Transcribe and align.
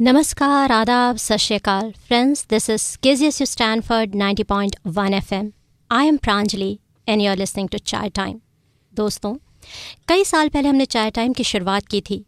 Namaskar, 0.00 0.68
Adab, 0.68 1.16
Sashyakal. 1.18 1.96
Friends, 1.96 2.44
this 2.52 2.68
is 2.68 2.82
KZSU 2.96 3.46
Stanford 3.46 4.12
90.1 4.14 5.52
I 5.90 6.06
am 6.06 6.16
am 6.16 6.22
Pranjali 6.22 6.76
you 7.08 7.30
are 7.30 7.36
listening 7.36 7.68
to 7.68 7.78
chai 7.78 8.08
time 8.08 8.40
दोस्तों 8.94 9.36
कई 10.08 10.24
साल 10.24 10.48
पहले 10.48 10.68
हमने 10.68 10.84
चाय 10.84 11.10
टाइम 11.10 11.32
की 11.32 11.44
शुरुआत 11.44 11.86
की 11.86 12.00
थी। 12.00 12.26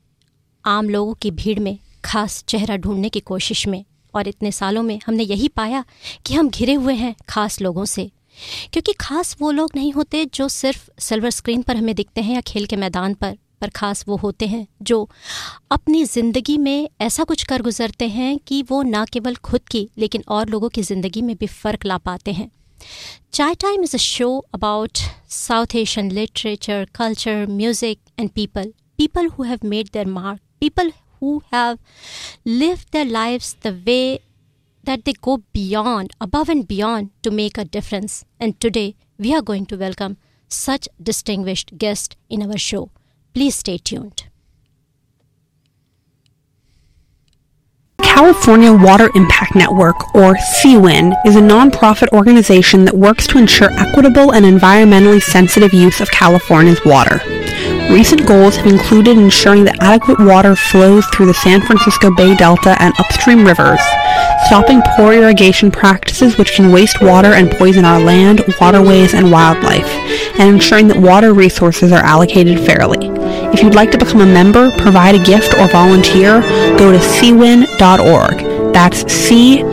आम 0.64 0.88
लोगों 0.88 1.14
की 1.14 1.30
भीड़ 1.30 1.61
में 1.61 1.79
खास 2.04 2.45
चेहरा 2.48 2.77
ढूँढने 2.77 3.09
की 3.09 3.20
कोशिश 3.20 3.66
में 3.66 3.84
और 4.14 4.29
इतने 4.29 4.52
सालों 4.52 4.82
में 4.82 5.00
हमने 5.07 5.23
यही 5.23 5.48
पाया 5.48 5.84
कि 6.27 6.34
हम 6.34 6.50
घिरे 6.50 6.75
हुए 6.75 6.95
हैं 6.95 7.14
खास 7.29 7.61
लोगों 7.61 7.84
से। 7.84 8.11
क्योंकि 8.73 8.93
खास 8.93 9.37
वो 9.41 9.50
लोग 9.50 9.71
नहीं 9.77 9.93
होते 9.93 10.25
जो 10.25 10.48
सिर्फ़ 10.48 10.91
सिल्वर 10.98 11.30
स्क्रीन 11.30 11.62
पर 11.62 11.77
हमें 11.77 11.95
दिखते 11.95 12.21
हैं 12.21 12.34
या 12.34 12.41
खेल 12.41 12.66
के 12.66 12.77
मैदान 12.77 13.14
पर। 13.14 13.37
पर 13.61 13.68
खास 13.70 14.04
वो 14.08 14.16
होते 14.16 14.46
हैं, 14.46 14.66
जो 14.82 15.08
अपनी 15.70 16.04
ज़िंदगी 16.04 16.56
में 16.58 16.88
ऐसा 17.00 17.24
कुछ 17.24 17.43
कर 17.45 17.62
गुजरते 17.62 18.08
हैं 18.08 18.39
कि 18.46 18.62
वो 18.71 18.82
ना 18.85 19.04
केवल 19.12 19.35
खुद 19.35 19.61
की, 19.71 19.89
लेकिन 19.98 20.25
और 20.29 20.48
लोगों 20.48 20.68
की 20.68 20.82
ज़िंदगी 20.82 21.22
में 21.22 21.36
भी 21.36 21.46
फ़र्क 21.46 21.85
ला 21.85 21.99
पाते 22.00 22.32
हैं। 22.32 22.50
Chai 23.32 23.54
time 23.61 23.82
is 23.82 23.94
a 23.96 23.99
show 24.00 24.36
about 24.54 24.99
South 25.30 25.75
Asian 25.76 26.11
literature 26.11 26.86
culture 26.94 27.46
music 27.49 27.99
and 28.18 28.30
people 28.30 28.72
people 28.99 29.29
who 29.29 29.44
have 29.44 29.58
made 29.64 29.88
their 29.93 30.07
mark 30.08 30.40
people 30.61 30.93
who 31.22 31.36
have 31.54 31.79
live 32.47 32.78
the 32.92 33.05
life 33.06 33.55
the 33.66 33.72
way 33.86 34.00
that 34.84 35.05
they 35.05 35.12
go 35.22 35.36
beyond 35.55 36.12
above 36.22 36.50
and 36.50 36.64
beyond 36.69 37.08
to 37.24 37.30
make 37.30 37.58
a 37.61 37.64
difference 37.72 38.24
and 38.42 38.55
today 38.61 38.92
we 39.20 39.33
are 39.33 39.41
going 39.42 39.66
to 39.66 39.77
welcome 39.77 40.16
such 40.50 40.88
distinguished 41.02 41.74
guest 41.80 42.16
in 42.30 42.42
our 42.42 42.58
show 42.58 42.88
Please 43.33 43.55
stay 43.55 43.78
tuned. 43.78 44.25
California 48.02 48.72
Water 48.72 49.08
Impact 49.14 49.55
Network, 49.55 50.14
or 50.14 50.34
CWIN, 50.34 51.16
is 51.24 51.36
a 51.36 51.40
nonprofit 51.40 52.08
organization 52.12 52.84
that 52.84 52.94
works 52.94 53.27
to 53.28 53.38
ensure 53.38 53.70
equitable 53.78 54.32
and 54.34 54.44
environmentally 54.44 55.22
sensitive 55.22 55.72
use 55.72 56.00
of 56.00 56.10
California's 56.10 56.84
water. 56.84 57.20
Recent 57.90 58.27
goals 58.27 58.56
have 58.56 58.66
included 58.66 59.16
ensuring 59.16 59.64
that 59.64 59.80
adequate 59.80 60.20
water 60.20 60.55
flows 60.55 61.06
through 61.06 61.27
the 61.27 61.34
San 61.34 61.62
Francisco 61.62 62.14
Bay 62.14 62.36
Delta 62.36 62.77
and 62.80 62.92
upstream 62.98 63.44
rivers, 63.44 63.80
stopping 64.46 64.83
poor 64.96 65.14
irrigation 65.14 65.70
practices 65.70 66.36
which 66.36 66.52
can 66.52 66.72
waste 66.72 67.00
water 67.00 67.28
and 67.28 67.50
poison 67.50 67.84
our 67.84 68.00
land, 68.00 68.42
waterways, 68.60 69.14
and 69.14 69.33
wildlife, 69.33 69.88
and 70.38 70.48
ensuring 70.55 70.88
that 70.88 70.98
water 70.98 71.33
resources 71.33 71.90
are 71.90 72.05
allocated 72.05 72.60
fairly. 72.60 73.19
If 73.52 73.62
you'd 73.62 73.74
like 73.74 73.90
to 73.92 73.98
become 73.98 74.20
a 74.20 74.26
member, 74.26 74.70
provide 74.78 75.14
a 75.16 75.18
gift, 75.22 75.54
or 75.54 75.66
volunteer, 75.68 76.40
go 76.78 76.92
to 76.92 76.98
cwin.org. 76.98 78.36
That's 78.72 79.12
c-win.org. 79.12 79.70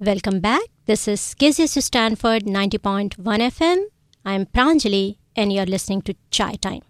Welcome 0.00 0.40
back. 0.40 0.62
This 0.86 1.06
is 1.08 1.20
KZSU 1.38 1.82
Stanford 1.82 2.44
90.1 2.44 3.16
FM. 3.16 3.84
I'm 4.24 4.46
Pranjali 4.46 5.16
and 5.36 5.52
you're 5.52 5.66
listening 5.66 6.02
to 6.02 6.14
Chai 6.30 6.54
Time. 6.54 6.82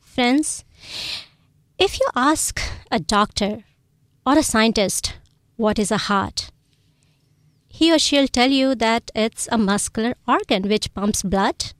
Friends, 0.00 0.64
if 1.78 1.98
you 1.98 2.06
ask 2.14 2.60
a 2.90 3.00
doctor 3.00 3.64
or 4.26 4.38
a 4.38 4.42
scientist 4.42 5.14
what 5.56 5.78
is 5.78 5.90
a 5.90 5.98
heart, 6.08 6.50
he 7.78 7.92
or 7.92 7.98
she'll 7.98 8.28
tell 8.28 8.52
you 8.52 8.76
that 8.76 9.10
it's 9.16 9.48
a 9.50 9.58
muscular 9.58 10.14
organ 10.28 10.68
which 10.72 10.94
pumps 10.94 11.22
blood 11.24 11.72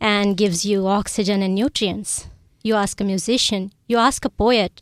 and 0.00 0.36
gives 0.36 0.64
you 0.64 0.86
oxygen 0.86 1.42
and 1.42 1.56
nutrients. 1.56 2.28
You 2.62 2.76
ask 2.76 3.00
a 3.00 3.04
musician, 3.04 3.72
you 3.88 3.96
ask 3.96 4.24
a 4.24 4.30
poet, 4.30 4.80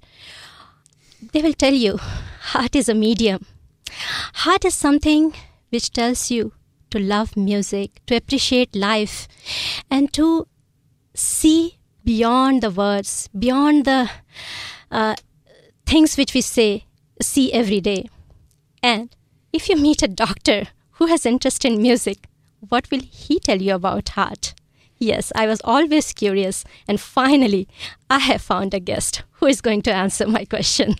they 1.33 1.41
will 1.41 1.55
tell 1.55 1.73
you 1.73 1.97
heart 2.53 2.77
is 2.77 2.91
a 2.91 2.95
medium. 2.95 3.47
Heart 4.45 4.67
is 4.67 4.75
something 4.75 5.33
which 5.71 5.91
tells 5.91 6.31
you 6.31 6.53
to 6.91 6.99
love 6.99 7.35
music, 7.35 8.03
to 8.07 8.15
appreciate 8.17 8.77
life, 8.77 9.27
and 9.91 10.13
to 10.13 10.47
see 11.15 11.79
beyond 12.05 12.63
the 12.63 12.71
words, 12.71 13.31
beyond 13.39 13.87
the 13.87 14.11
uh, 14.91 15.15
things 15.87 16.19
which 16.19 16.35
we 16.35 16.43
say, 16.43 16.85
see 17.23 17.53
every 17.55 17.81
day. 17.81 18.11
And 18.83 19.15
if 19.53 19.69
you 19.69 19.77
meet 19.77 20.03
a 20.03 20.09
doctor 20.09 20.69
who 20.93 21.07
has 21.07 21.25
interest 21.25 21.65
in 21.65 21.81
music, 21.81 22.27
what 22.69 22.91
will 22.91 23.01
he 23.01 23.39
tell 23.39 23.61
you 23.61 23.75
about 23.75 24.11
heart? 24.11 24.55
Yes, 24.99 25.33
I 25.35 25.47
was 25.47 25.61
always 25.65 26.13
curious, 26.13 26.65
and 26.89 27.01
finally, 27.01 27.69
I 28.11 28.19
have 28.19 28.43
found 28.43 28.75
a 28.75 28.81
guest 28.81 29.23
who 29.33 29.47
is 29.47 29.61
going 29.61 29.83
to 29.83 29.95
answer 29.95 30.27
my 30.27 30.45
question. 30.45 30.97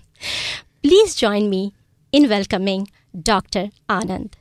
Please 0.83 1.15
join 1.17 1.51
me 1.51 1.75
in 2.13 2.29
welcoming 2.29 2.89
Dr. 3.21 3.71
Anand. 3.89 4.35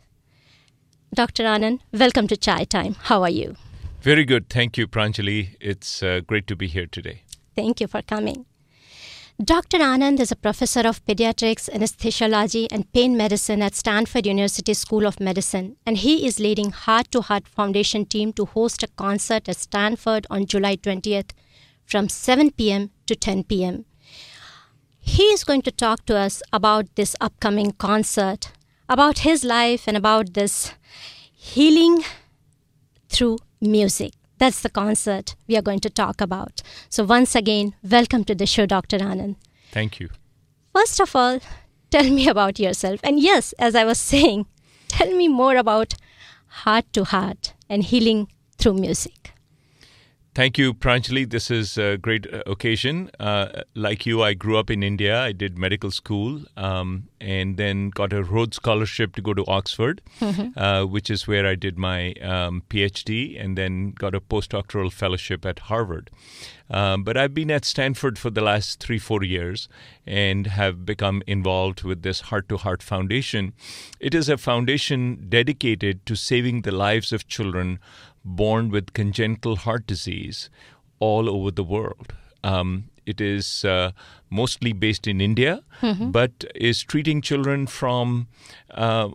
Dr. 1.13 1.43
Anand, 1.43 1.79
welcome 1.91 2.27
to 2.27 2.37
Chai 2.37 2.65
Time. 2.65 2.95
How 2.99 3.23
are 3.23 3.29
you? 3.29 3.55
Very 4.01 4.25
good. 4.25 4.47
Thank 4.49 4.77
you, 4.77 4.87
Pranjali. 4.87 5.55
It's 5.59 6.03
uh, 6.03 6.21
great 6.25 6.45
to 6.47 6.55
be 6.55 6.67
here 6.67 6.85
today. 6.85 7.23
Thank 7.55 7.81
you 7.81 7.87
for 7.87 8.03
coming. 8.03 8.45
Dr. 9.43 9.77
Anand 9.77 10.19
is 10.19 10.31
a 10.31 10.35
professor 10.35 10.79
of 10.79 11.05
pediatrics, 11.05 11.69
anesthesiology, 11.69 12.65
and 12.71 12.91
pain 12.91 13.15
medicine 13.15 13.61
at 13.61 13.75
Stanford 13.75 14.25
University 14.25 14.73
School 14.73 15.05
of 15.05 15.19
Medicine, 15.19 15.75
and 15.85 15.97
he 15.97 16.25
is 16.25 16.39
leading 16.39 16.71
Heart 16.71 17.11
to 17.11 17.21
Heart 17.21 17.47
Foundation 17.47 18.07
team 18.07 18.33
to 18.33 18.45
host 18.45 18.81
a 18.81 18.87
concert 18.87 19.47
at 19.47 19.57
Stanford 19.57 20.25
on 20.31 20.47
July 20.47 20.75
20th 20.75 21.33
from 21.85 22.09
7 22.09 22.49
p.m. 22.49 22.89
to 23.05 23.15
10 23.15 23.43
p.m. 23.43 23.85
He 24.99 25.25
is 25.25 25.43
going 25.43 25.61
to 25.61 25.71
talk 25.71 26.07
to 26.07 26.17
us 26.17 26.41
about 26.51 26.95
this 26.95 27.15
upcoming 27.21 27.73
concert, 27.73 28.51
about 28.89 29.19
his 29.19 29.43
life, 29.43 29.87
and 29.87 29.95
about 29.95 30.33
this 30.33 30.73
healing 31.31 32.03
through 33.07 33.37
music. 33.61 34.16
That's 34.37 34.61
the 34.61 34.69
concert 34.69 35.35
we 35.47 35.57
are 35.57 35.61
going 35.61 35.79
to 35.79 35.89
talk 35.89 36.21
about. 36.21 36.61
So, 36.89 37.03
once 37.03 37.35
again, 37.35 37.73
welcome 37.83 38.23
to 38.25 38.35
the 38.35 38.45
show, 38.45 38.65
Dr. 38.65 38.99
Anand. 38.99 39.35
Thank 39.71 39.99
you. 39.99 40.09
First 40.73 40.99
of 40.99 41.15
all, 41.15 41.39
tell 41.89 42.09
me 42.09 42.27
about 42.27 42.59
yourself. 42.59 42.99
And 43.03 43.19
yes, 43.19 43.53
as 43.53 43.75
I 43.75 43.83
was 43.83 43.99
saying, 44.13 44.45
tell 44.87 45.11
me 45.11 45.27
more 45.27 45.55
about 45.55 45.95
heart 46.63 46.85
to 46.93 47.03
heart 47.03 47.53
and 47.69 47.83
healing 47.83 48.27
through 48.57 48.73
music. 48.73 49.31
Thank 50.37 50.59
you, 50.59 50.75
Pranjali. 50.75 51.27
This 51.27 51.49
is 51.49 51.79
a 51.79 51.97
great 51.97 52.31
uh, 52.31 52.43
occasion. 52.45 53.09
Uh, 53.19 53.63
like 53.73 54.05
you, 54.05 54.21
I 54.21 54.35
grew 54.35 54.55
up 54.55 54.69
in 54.69 54.83
India. 54.83 55.19
I 55.19 55.31
did 55.31 55.57
medical 55.57 55.89
school 55.89 56.43
um, 56.55 57.09
and 57.19 57.57
then 57.57 57.89
got 57.89 58.13
a 58.13 58.21
Rhodes 58.21 58.57
Scholarship 58.57 59.15
to 59.15 59.21
go 59.23 59.33
to 59.33 59.43
Oxford, 59.47 59.99
uh, 60.55 60.83
which 60.83 61.09
is 61.09 61.27
where 61.27 61.47
I 61.47 61.55
did 61.55 61.79
my 61.79 62.13
um, 62.21 62.61
PhD, 62.69 63.43
and 63.43 63.57
then 63.57 63.93
got 63.93 64.13
a 64.13 64.21
postdoctoral 64.21 64.93
fellowship 64.93 65.43
at 65.43 65.57
Harvard. 65.57 66.11
Um, 66.69 67.03
but 67.03 67.15
I've 67.15 67.33
been 67.33 67.49
at 67.49 67.65
Stanford 67.65 68.19
for 68.19 68.29
the 68.29 68.41
last 68.41 68.79
three, 68.79 68.99
four 68.99 69.23
years 69.23 69.69
and 70.05 70.47
have 70.47 70.85
become 70.85 71.23
involved 71.25 71.83
with 71.83 72.01
this 72.01 72.21
Heart 72.21 72.49
to 72.49 72.57
Heart 72.57 72.83
Foundation. 72.83 73.53
It 73.99 74.13
is 74.13 74.27
a 74.29 74.37
foundation 74.37 75.27
dedicated 75.29 76.05
to 76.05 76.15
saving 76.15 76.61
the 76.61 76.71
lives 76.71 77.13
of 77.13 77.27
children 77.27 77.79
born 78.27 78.69
with 78.69 78.93
congenital 78.93 79.55
heart 79.55 79.87
disease 79.87 80.49
all 80.99 81.29
over 81.29 81.51
the 81.51 81.63
world. 81.63 82.13
Um, 82.43 82.89
it 83.05 83.21
is 83.21 83.63
uh, 83.65 83.91
mostly 84.29 84.73
based 84.73 85.07
in 85.07 85.21
India, 85.21 85.61
but 86.11 86.43
is 86.55 86.83
treating 86.83 87.21
children 87.21 87.65
from 87.67 88.27
uh, 88.71 89.09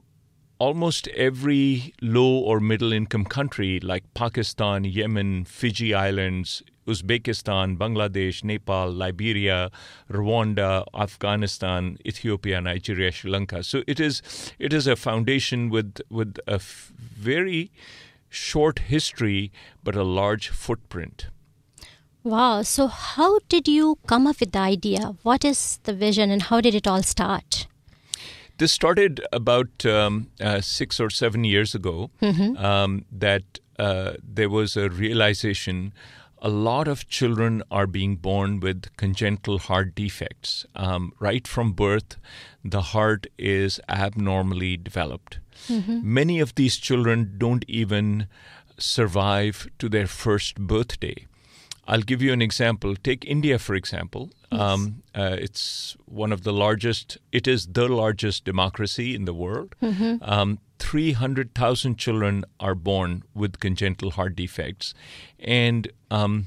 almost 0.59 1.09
every 1.09 1.93
low 2.01 2.39
or 2.39 2.59
middle 2.61 2.93
income 2.93 3.25
country 3.25 3.81
like 3.81 4.05
Pakistan, 4.15 4.85
Yemen, 4.85 5.45
Fiji 5.45 5.93
Islands, 5.93 6.63
Uzbekistan, 6.87 7.77
Bangladesh, 7.77 8.43
Nepal, 8.45 8.91
Liberia, 8.91 9.71
Rwanda, 10.11 10.85
Afghanistan, 10.95 11.99
Ethiopia, 12.07 12.61
Nigeria, 12.61 13.13
Sri 13.13 13.31
Lanka. 13.31 13.63
So 13.63 13.83
it 13.87 14.01
is 14.01 14.23
it 14.59 14.73
is 14.73 14.87
a 14.87 14.97
foundation 14.97 15.69
with 15.69 16.01
with 16.11 16.39
a 16.47 16.55
f- 16.55 16.93
very 16.99 17.71
short 18.33 18.79
history 18.81 19.53
but 19.85 19.95
a 19.95 20.03
large 20.03 20.49
footprint. 20.49 21.27
Wow. 22.25 22.63
So, 22.63 22.87
how 22.87 23.41
did 23.49 23.67
you 23.69 23.99
come 24.07 24.27
up 24.27 24.41
with 24.41 24.53
the 24.53 24.61
idea? 24.61 25.15
What 25.23 25.45
is 25.45 25.81
the 25.83 25.93
vision 25.93 26.31
and 26.31 26.43
how 26.43 26.61
did 26.61 26.75
it 26.75 26.87
all 26.87 27.03
start? 27.03 27.67
This 28.59 28.73
started 28.73 29.21
about 29.33 29.85
um, 29.85 30.29
uh, 30.41 30.61
six 30.61 31.01
or 31.01 31.11
seven 31.11 31.43
years 31.45 31.75
ago. 31.75 32.11
Um, 32.57 33.05
that 33.11 33.43
uh, 33.79 34.13
there 34.23 34.49
was 34.49 34.77
a 34.77 34.89
realization. 34.89 35.93
A 36.45 36.49
lot 36.49 36.89
of 36.89 37.09
children 37.09 37.63
are 37.71 37.87
being 37.87 38.17
born 38.17 38.59
with 38.59 38.87
congenital 38.97 39.59
heart 39.61 39.95
defects. 39.95 40.67
Um, 40.75 41.13
right 41.21 41.47
from 41.47 41.73
birth, 41.73 42.17
the 42.65 42.81
heart 42.81 43.29
is 43.39 43.79
abnormally 43.89 44.77
developed. 44.77 45.39
Many 46.03 46.41
of 46.41 46.57
these 46.57 46.77
children 46.79 47.35
don't 47.39 47.65
even 47.69 48.27
survive 48.77 49.69
to 49.79 49.89
their 49.89 50.09
first 50.09 50.57
birthday. 50.59 51.27
I'll 51.87 52.03
give 52.03 52.23
you 52.23 52.33
an 52.33 52.41
example. 52.43 52.95
Take 52.95 53.25
India, 53.25 53.59
for 53.59 53.75
example. 53.75 54.31
Um, 54.53 55.03
uh, 55.15 55.37
it's 55.39 55.97
one 56.07 56.33
of 56.33 56.43
the 56.45 56.53
largest, 56.53 57.19
it 57.33 57.49
is 57.49 57.67
the 57.67 57.89
largest 57.89 58.45
democracy 58.45 59.15
in 59.15 59.25
the 59.25 59.35
world. 59.35 59.75
Um, 60.23 60.59
300,000 60.79 61.97
children 61.97 62.45
are 62.61 62.75
born 62.75 63.23
with 63.35 63.61
congenital 63.61 64.13
heart 64.13 64.37
defects. 64.37 64.95
And 65.39 65.91
um, 66.11 66.47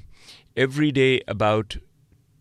every 0.56 0.92
day, 0.92 1.22
about 1.28 1.78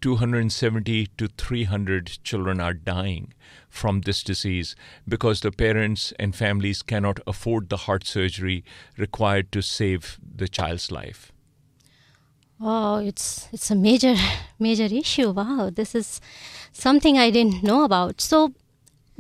270 0.01 1.07
to 1.17 1.29
300 1.29 2.19
children 2.25 2.61
are 2.61 2.75
dying 2.75 3.33
from 3.69 4.03
this 4.03 4.23
disease 4.23 4.77
because 5.09 5.41
the 5.41 5.51
parents 5.51 6.13
and 6.19 6.37
families 6.37 6.83
cannot 6.83 7.21
afford 7.27 7.71
the 7.71 7.79
heart 7.79 8.07
surgery 8.07 8.65
required 8.99 9.51
to 9.51 9.63
save 9.63 10.19
the 10.23 10.47
child's 10.47 10.93
life. 10.93 11.33
Oh, 12.67 12.97
it's 12.97 13.47
it's 13.53 13.71
a 13.71 13.75
major 13.75 14.15
major 14.59 14.85
issue. 14.85 15.33
Wow, 15.33 15.71
this 15.71 15.95
is 15.95 16.21
something 16.73 17.19
I 17.19 17.31
didn't 17.31 17.63
know 17.63 17.85
about. 17.85 18.23
So 18.23 18.55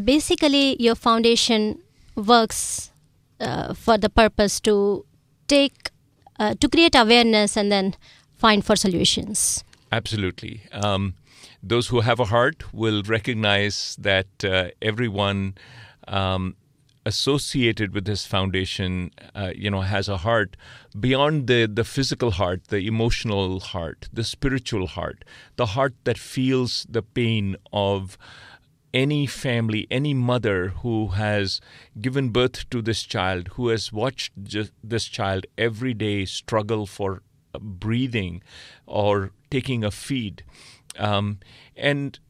basically, 0.02 0.82
your 0.82 0.94
foundation 0.94 1.82
works 2.16 2.90
uh, 3.40 3.74
for 3.74 3.98
the 3.98 4.08
purpose 4.08 4.60
to 4.60 5.04
take 5.46 5.90
uh, 6.40 6.54
to 6.58 6.68
create 6.70 6.94
awareness 6.94 7.54
and 7.54 7.70
then 7.70 7.94
find 8.34 8.64
for 8.64 8.76
solutions. 8.76 9.62
Absolutely. 9.92 10.62
Um, 10.72 11.14
those 11.62 11.88
who 11.88 12.00
have 12.00 12.20
a 12.20 12.24
heart 12.24 12.72
will 12.72 13.02
recognize 13.02 13.96
that 14.00 14.26
uh, 14.42 14.70
everyone 14.80 15.54
um, 16.08 16.56
associated 17.06 17.92
with 17.94 18.04
this 18.04 18.26
foundation, 18.26 19.10
uh, 19.34 19.50
you 19.54 19.70
know, 19.70 19.82
has 19.82 20.08
a 20.08 20.18
heart 20.18 20.56
beyond 20.98 21.46
the, 21.46 21.66
the 21.66 21.84
physical 21.84 22.32
heart, 22.32 22.68
the 22.68 22.86
emotional 22.86 23.60
heart, 23.60 24.08
the 24.12 24.24
spiritual 24.24 24.86
heart, 24.86 25.24
the 25.56 25.66
heart 25.66 25.94
that 26.04 26.18
feels 26.18 26.86
the 26.88 27.02
pain 27.02 27.56
of 27.72 28.16
any 28.94 29.26
family, 29.26 29.86
any 29.90 30.14
mother 30.14 30.68
who 30.68 31.08
has 31.08 31.60
given 32.00 32.30
birth 32.30 32.68
to 32.70 32.80
this 32.80 33.02
child, 33.02 33.48
who 33.54 33.68
has 33.68 33.92
watched 33.92 34.32
this 34.82 35.06
child 35.06 35.44
every 35.58 35.92
day 35.92 36.24
struggle 36.24 36.86
for 36.86 37.22
breathing 37.60 38.42
or 38.86 39.32
taking 39.50 39.84
a 39.84 39.90
feed, 39.90 40.44
um, 40.96 41.38
and 41.76 42.20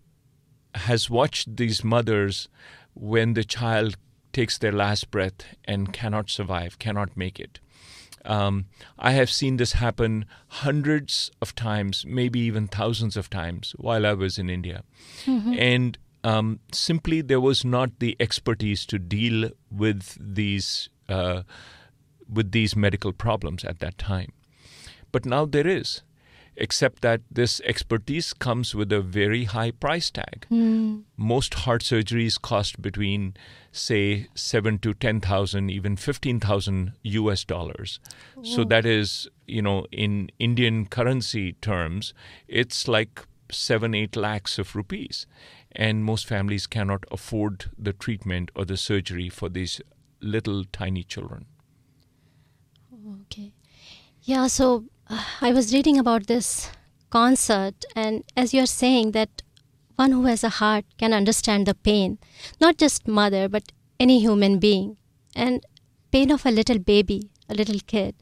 has 0.75 1.09
watched 1.09 1.57
these 1.57 1.85
mothers 1.85 2.49
when 2.95 3.35
the 3.35 3.45
child 3.45 3.97
takes 4.35 4.59
their 4.59 4.73
last 4.73 5.11
breath 5.11 5.45
and 5.65 5.93
cannot 5.93 6.29
survive, 6.29 6.79
cannot 6.79 7.17
make 7.17 7.41
it. 7.41 7.61
Um, 8.27 8.67
I 8.99 9.13
have 9.13 9.31
seen 9.31 9.59
this 9.59 9.73
happen 9.75 10.25
hundreds 10.49 11.31
of 11.41 11.55
times, 11.55 12.05
maybe 12.07 12.41
even 12.41 12.67
thousands 12.69 13.17
of 13.17 13.29
times 13.29 13.75
while 13.79 14.07
I 14.07 14.15
was 14.15 14.39
in 14.39 14.49
India. 14.51 14.83
And 15.59 15.99
um, 16.25 16.61
simply 16.73 17.21
there 17.23 17.41
was 17.41 17.65
not 17.65 17.99
the 17.99 18.17
expertise 18.19 18.87
to 18.87 18.99
deal 18.99 19.51
with 19.71 20.17
these 20.19 20.89
uh, 21.09 21.43
with 22.27 22.53
these 22.53 22.75
medical 22.75 23.13
problems 23.13 23.65
at 23.65 23.79
that 23.81 23.99
time. 23.99 24.33
But 25.13 25.27
now 25.27 25.45
there 25.45 25.67
is, 25.67 26.03
except 26.57 27.03
that 27.03 27.21
this 27.31 27.61
expertise 27.65 28.33
comes 28.33 28.75
with 28.75 28.93
a 28.93 29.01
very 29.01 29.45
high 29.45 29.71
price 29.71 30.11
tag. 30.11 30.47
Hmm. 30.49 31.01
Most 31.17 31.55
heart 31.55 31.83
surgeries 31.83 32.41
cost 32.41 32.81
between, 32.81 33.35
say, 33.73 34.29
seven 34.35 34.79
to 34.79 34.95
ten 34.95 35.21
thousand, 35.21 35.71
even 35.71 35.97
fifteen 35.97 36.41
thousand 36.41 36.93
U.S. 37.03 37.45
dollars. 37.45 38.01
So 38.43 38.65
that 38.65 38.85
is, 38.87 39.29
you 39.47 39.63
know, 39.63 39.87
in 39.91 40.31
Indian 40.39 40.87
currency 40.87 41.55
terms, 41.55 42.15
it's 42.47 42.87
like 42.87 43.27
seven, 43.51 43.95
eight 43.95 44.17
lakhs 44.17 44.59
of 44.59 44.75
rupees, 44.75 45.27
and 45.73 46.05
most 46.05 46.27
families 46.27 46.67
cannot 46.67 47.05
afford 47.11 47.71
the 47.79 47.93
treatment 47.93 48.51
or 48.55 48.65
the 48.65 48.77
surgery 48.77 49.29
for 49.29 49.49
these 49.49 49.81
little 50.21 50.65
tiny 50.65 51.03
children. 51.03 51.47
Okay. 53.23 53.53
Yeah, 54.23 54.47
so 54.47 54.85
I 55.41 55.53
was 55.53 55.73
reading 55.73 55.99
about 55.99 56.27
this 56.27 56.71
concert, 57.11 57.85
and 57.95 58.25
as 58.37 58.55
you're 58.55 58.67
saying, 58.67 59.13
that 59.13 59.43
one 59.97 60.13
who 60.13 60.25
has 60.25 60.43
a 60.43 60.49
heart 60.49 60.85
can 60.99 61.13
understand 61.13 61.67
the 61.67 61.75
pain, 61.75 62.19
not 62.61 62.79
just 62.79 63.07
mother, 63.07 63.49
but 63.49 63.73
any 64.01 64.21
human 64.21 64.59
being, 64.59 64.97
and 65.37 65.65
pain 66.11 66.31
of 66.31 66.47
a 66.47 66.51
little 66.51 66.79
baby, 66.79 67.31
a 67.49 67.55
little 67.55 67.79
kid, 67.87 68.15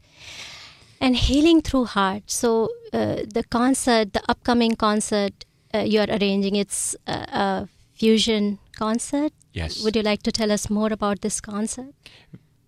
and 0.99 1.15
healing 1.15 1.61
through 1.61 1.85
heart. 1.85 2.23
So 2.27 2.69
uh, 2.91 3.23
the 3.27 3.43
concert, 3.49 4.13
the 4.13 4.21
upcoming 4.29 4.75
concert 4.75 5.45
uh, 5.73 5.79
you're 5.79 6.05
arranging, 6.07 6.55
it's 6.55 6.95
a, 7.07 7.11
a 7.11 7.69
fusion 7.93 8.59
concert. 8.75 9.33
Yes. 9.53 9.83
Would 9.83 9.95
you 9.95 10.01
like 10.01 10.23
to 10.23 10.31
tell 10.31 10.51
us 10.51 10.69
more 10.69 10.91
about 10.91 11.21
this 11.21 11.41
concert? 11.41 11.93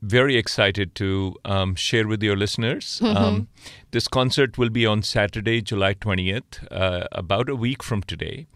Very 0.05 0.37
excited 0.37 0.93
to 0.95 1.35
um, 1.45 1.75
share 1.75 2.07
with 2.07 2.21
your 2.21 2.35
listeners. 2.35 3.01
Um, 3.15 3.47
this 3.91 4.07
concert 4.07 4.57
will 4.57 4.69
be 4.69 4.85
on 4.85 5.01
Saturday, 5.01 5.61
July 5.61 5.93
20th, 5.95 6.67
uh, 6.69 7.07
about 7.11 7.49
a 7.49 7.55
week 7.55 7.81
from 7.81 8.03
today. 8.03 8.47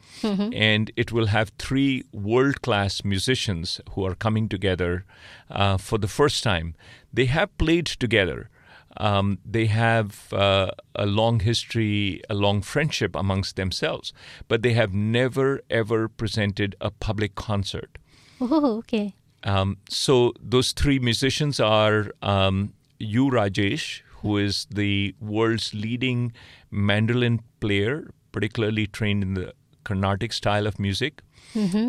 And 0.54 0.92
it 0.96 1.12
will 1.12 1.28
have 1.28 1.52
three 1.58 2.04
world 2.12 2.62
class 2.62 3.04
musicians 3.04 3.80
who 3.92 4.06
are 4.06 4.16
coming 4.16 4.50
together 4.50 5.06
uh, 5.50 5.78
for 5.78 5.98
the 5.98 6.08
first 6.10 6.44
time. 6.44 6.76
They 7.14 7.26
have 7.26 7.58
played 7.58 7.86
together. 7.86 8.50
Um, 8.98 9.40
they 9.46 9.68
have 9.68 10.34
uh, 10.34 10.72
a 10.94 11.06
long 11.06 11.40
history, 11.40 12.22
a 12.30 12.34
long 12.34 12.62
friendship 12.62 13.16
amongst 13.16 13.56
themselves, 13.56 14.12
but 14.48 14.62
they 14.62 14.74
have 14.74 14.94
never 14.94 15.62
ever 15.70 16.10
presented 16.10 16.76
a 16.82 16.92
public 16.92 17.36
concert. 17.36 17.98
Oh, 18.42 18.78
okay. 18.80 19.16
Um, 19.44 19.78
so 19.90 20.34
those 20.42 20.72
three 20.74 21.00
musicians 21.00 21.60
are 21.60 22.12
um, 22.22 22.74
U. 23.00 23.30
Rajesh, 23.30 24.02
who 24.22 24.38
is 24.38 24.68
the 24.70 25.16
world's 25.20 25.74
leading 25.74 26.34
mandolin 26.72 27.42
player, 27.60 28.12
particularly 28.32 28.88
trained 28.88 29.24
in 29.24 29.34
the 29.36 29.54
Carnatic 29.86 30.34
style 30.34 30.68
of 30.68 30.78
music. 30.80 31.22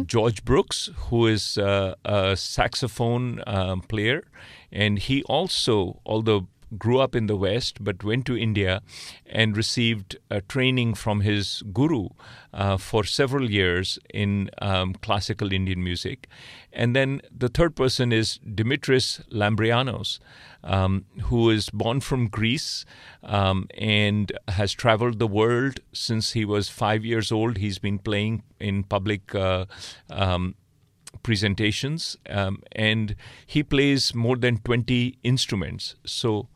George 0.07 0.45
Brooks, 0.45 0.89
who 1.09 1.27
is 1.27 1.59
uh, 1.59 1.95
a 2.05 2.35
saxophone 2.37 3.43
um, 3.47 3.83
player, 3.83 4.25
and 4.73 4.99
he 4.99 5.23
also, 5.25 6.01
although 6.07 6.47
grew 6.79 7.01
up 7.01 7.15
in 7.15 7.27
the 7.27 7.37
West 7.37 7.83
but 7.83 8.05
went 8.05 8.27
to 8.27 8.37
India 8.37 8.83
and 9.27 9.57
received 9.57 10.17
training 10.49 10.95
from 10.95 11.21
his 11.21 11.63
guru 11.73 12.09
uh, 12.53 12.77
for 12.77 13.05
several 13.05 13.51
years 13.51 13.99
in 14.13 14.51
um, 14.61 14.95
classical 14.95 15.53
Indian 15.53 15.83
music. 15.83 16.27
And 16.73 16.95
then 16.95 17.21
the 17.37 17.49
third 17.49 17.75
person 17.75 18.13
is 18.13 18.39
Dimitris 18.47 19.21
Lambrianos, 19.31 20.19
um, 20.63 21.05
who 21.23 21.51
is 21.51 21.71
born 21.71 22.01
from 22.01 22.29
Greece 22.29 22.85
um, 23.23 23.67
and 23.77 24.33
has 24.49 24.73
traveled 24.73 25.19
the 25.19 25.27
world 25.27 25.81
since 25.93 26.33
he 26.33 26.45
was 26.45 26.69
five 26.69 27.05
years 27.05 27.33
old. 27.33 27.59
He's 27.59 27.79
been 27.79 27.99
playing 27.99 28.43
in 28.59 28.85
public. 28.85 29.35
Uh, 29.35 29.67
um, 30.11 30.55
presentations 31.25 32.17
um, 32.31 32.63
and 32.73 33.17
he 33.45 33.63
plays 33.65 34.15
more 34.15 34.37
than 34.37 34.59
20 34.59 35.19
instruments 35.25 35.97
so 36.05 36.49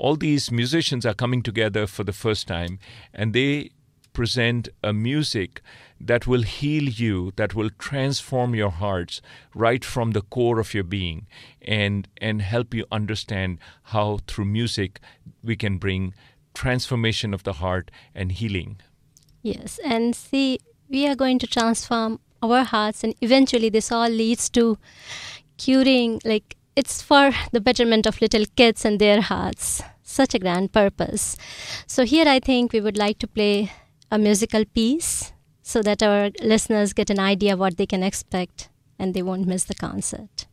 all 0.00 0.16
these 0.16 0.50
musicians 0.50 1.04
are 1.04 1.14
coming 1.22 1.42
together 1.42 1.86
for 1.86 2.04
the 2.04 2.12
first 2.12 2.48
time 2.48 2.78
and 3.12 3.34
they 3.34 3.70
present 4.12 4.68
a 4.82 4.92
music 4.92 5.60
that 6.00 6.26
will 6.26 6.42
heal 6.42 6.84
you 6.84 7.32
that 7.36 7.54
will 7.54 7.70
transform 7.78 8.54
your 8.54 8.70
hearts 8.70 9.20
right 9.54 9.84
from 9.84 10.12
the 10.12 10.22
core 10.22 10.58
of 10.58 10.72
your 10.74 10.82
being 10.82 11.26
and 11.62 12.08
and 12.20 12.42
help 12.42 12.74
you 12.74 12.84
understand 12.90 13.58
how 13.94 14.18
through 14.26 14.46
music 14.46 15.00
we 15.44 15.54
can 15.54 15.78
bring 15.78 16.12
transformation 16.54 17.32
of 17.32 17.44
the 17.44 17.54
heart 17.54 17.90
and 18.14 18.32
healing. 18.32 18.78
Yes, 19.42 19.78
and 19.84 20.14
see, 20.14 20.58
we 20.88 21.06
are 21.06 21.14
going 21.14 21.38
to 21.38 21.46
transform 21.46 22.20
our 22.42 22.64
hearts, 22.64 23.04
and 23.04 23.14
eventually, 23.20 23.70
this 23.70 23.92
all 23.92 24.08
leads 24.08 24.48
to 24.50 24.78
curing, 25.56 26.20
like, 26.24 26.56
it's 26.76 27.02
for 27.02 27.32
the 27.52 27.60
betterment 27.60 28.06
of 28.06 28.20
little 28.20 28.44
kids 28.56 28.84
and 28.84 28.98
their 28.98 29.20
hearts. 29.20 29.82
Such 30.02 30.34
a 30.34 30.38
grand 30.38 30.72
purpose. 30.72 31.36
So, 31.86 32.04
here 32.04 32.26
I 32.26 32.40
think 32.40 32.72
we 32.72 32.80
would 32.80 32.96
like 32.96 33.18
to 33.20 33.28
play 33.28 33.72
a 34.10 34.18
musical 34.18 34.64
piece 34.64 35.32
so 35.62 35.82
that 35.82 36.02
our 36.02 36.30
listeners 36.42 36.92
get 36.92 37.10
an 37.10 37.20
idea 37.20 37.56
what 37.56 37.76
they 37.76 37.86
can 37.86 38.02
expect 38.02 38.68
and 38.98 39.14
they 39.14 39.22
won't 39.22 39.46
miss 39.46 39.64
the 39.64 39.74
concert. 39.74 40.46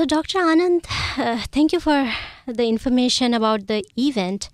So, 0.00 0.06
Dr. 0.06 0.38
Anand, 0.38 0.86
uh, 1.18 1.44
thank 1.52 1.74
you 1.74 1.78
for 1.78 2.10
the 2.46 2.66
information 2.66 3.34
about 3.34 3.66
the 3.66 3.84
event. 3.98 4.48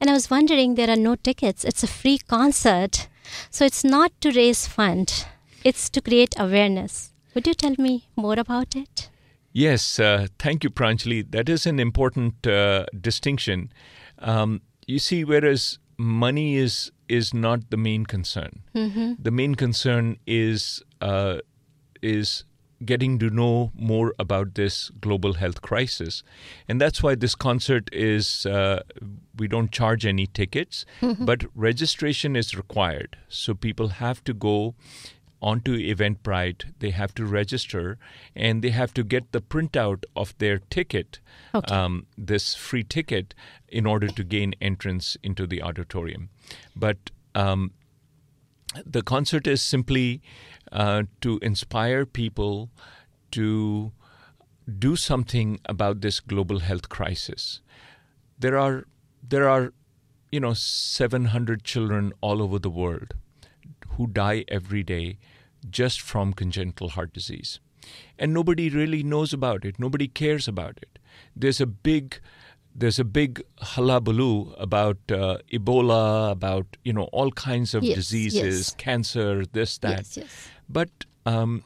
And 0.00 0.08
I 0.08 0.12
was 0.12 0.30
wondering, 0.30 0.76
there 0.76 0.88
are 0.88 0.94
no 0.94 1.16
tickets. 1.16 1.64
It's 1.64 1.82
a 1.82 1.88
free 1.88 2.18
concert. 2.18 3.08
So, 3.50 3.64
it's 3.64 3.82
not 3.82 4.12
to 4.20 4.30
raise 4.30 4.68
fund, 4.68 5.26
it's 5.64 5.90
to 5.90 6.00
create 6.00 6.36
awareness. 6.38 7.12
Would 7.34 7.48
you 7.48 7.54
tell 7.54 7.74
me 7.78 8.10
more 8.14 8.38
about 8.38 8.76
it? 8.76 9.10
Yes, 9.52 9.98
uh, 9.98 10.28
thank 10.38 10.62
you, 10.62 10.70
Pranjali. 10.70 11.28
That 11.32 11.48
is 11.48 11.66
an 11.66 11.80
important 11.80 12.46
uh, 12.46 12.86
distinction. 13.00 13.72
Um, 14.20 14.60
you 14.86 15.00
see, 15.00 15.24
whereas 15.24 15.80
money 15.98 16.54
is 16.54 16.92
is 17.08 17.34
not 17.34 17.70
the 17.70 17.76
main 17.76 18.06
concern, 18.06 18.62
Mm-hmm. 18.76 19.14
the 19.18 19.32
main 19.32 19.56
concern 19.56 20.18
is 20.28 20.80
uh, 21.00 21.38
is 22.00 22.44
getting 22.84 23.18
to 23.18 23.30
know 23.30 23.70
more 23.74 24.14
about 24.18 24.54
this 24.54 24.90
global 25.00 25.34
health 25.34 25.62
crisis, 25.62 26.22
and 26.68 26.80
that's 26.80 27.02
why 27.02 27.14
this 27.14 27.34
concert 27.34 27.88
is. 27.92 28.46
Uh, 28.46 28.82
we 29.38 29.48
don't 29.48 29.72
charge 29.72 30.04
any 30.04 30.26
tickets, 30.26 30.84
but 31.20 31.44
registration 31.54 32.36
is 32.36 32.54
required. 32.56 33.16
So 33.28 33.54
people 33.54 33.88
have 33.88 34.22
to 34.24 34.34
go 34.34 34.74
onto 35.40 35.76
Eventbrite. 35.76 36.66
They 36.78 36.90
have 36.90 37.14
to 37.14 37.24
register, 37.24 37.98
and 38.36 38.62
they 38.62 38.70
have 38.70 38.94
to 38.94 39.02
get 39.02 39.32
the 39.32 39.40
printout 39.40 40.04
of 40.14 40.36
their 40.38 40.58
ticket, 40.70 41.18
Okay. 41.54 41.74
um, 41.74 42.06
this 42.16 42.54
free 42.54 42.84
ticket, 42.84 43.34
in 43.68 43.86
order 43.86 44.06
to 44.08 44.22
gain 44.22 44.54
entrance 44.60 45.16
into 45.22 45.46
the 45.46 45.60
auditorium. 45.62 46.28
But 46.76 47.10
um, 47.34 47.72
the 48.86 49.02
concert 49.02 49.46
is 49.46 49.62
simply 49.62 50.22
uh, 50.72 51.02
to 51.20 51.38
inspire 51.42 52.04
people 52.06 52.70
to 53.32 53.92
do 54.78 54.96
something 54.96 55.60
about 55.66 56.00
this 56.00 56.20
global 56.20 56.60
health 56.60 56.88
crisis. 56.88 57.60
There 58.38 58.58
are 58.58 58.84
there 59.26 59.48
are 59.48 59.72
you 60.30 60.40
know 60.40 60.54
700 60.54 61.62
children 61.64 62.12
all 62.20 62.42
over 62.42 62.58
the 62.58 62.70
world 62.70 63.14
who 63.96 64.06
die 64.06 64.44
every 64.48 64.82
day 64.82 65.18
just 65.68 66.00
from 66.00 66.32
congenital 66.32 66.90
heart 66.90 67.12
disease. 67.12 67.60
And 68.18 68.32
nobody 68.32 68.68
really 68.70 69.02
knows 69.02 69.32
about 69.32 69.64
it. 69.64 69.78
Nobody 69.78 70.08
cares 70.08 70.48
about 70.48 70.78
it. 70.80 70.98
There's 71.36 71.60
a 71.60 71.66
big 71.66 72.20
there's 72.74 72.98
a 72.98 73.04
big 73.04 73.42
hullabaloo 73.60 74.52
about 74.54 74.96
uh, 75.10 75.38
Ebola, 75.52 76.30
about 76.32 76.76
you 76.84 76.92
know 76.92 77.04
all 77.12 77.30
kinds 77.32 77.74
of 77.74 77.82
Yes, 77.82 77.96
diseases, 77.96 78.68
yes. 78.68 78.74
cancer, 78.76 79.44
this, 79.52 79.78
that. 79.78 80.16
Yes. 80.16 80.48
But 80.72 81.04
um, 81.26 81.64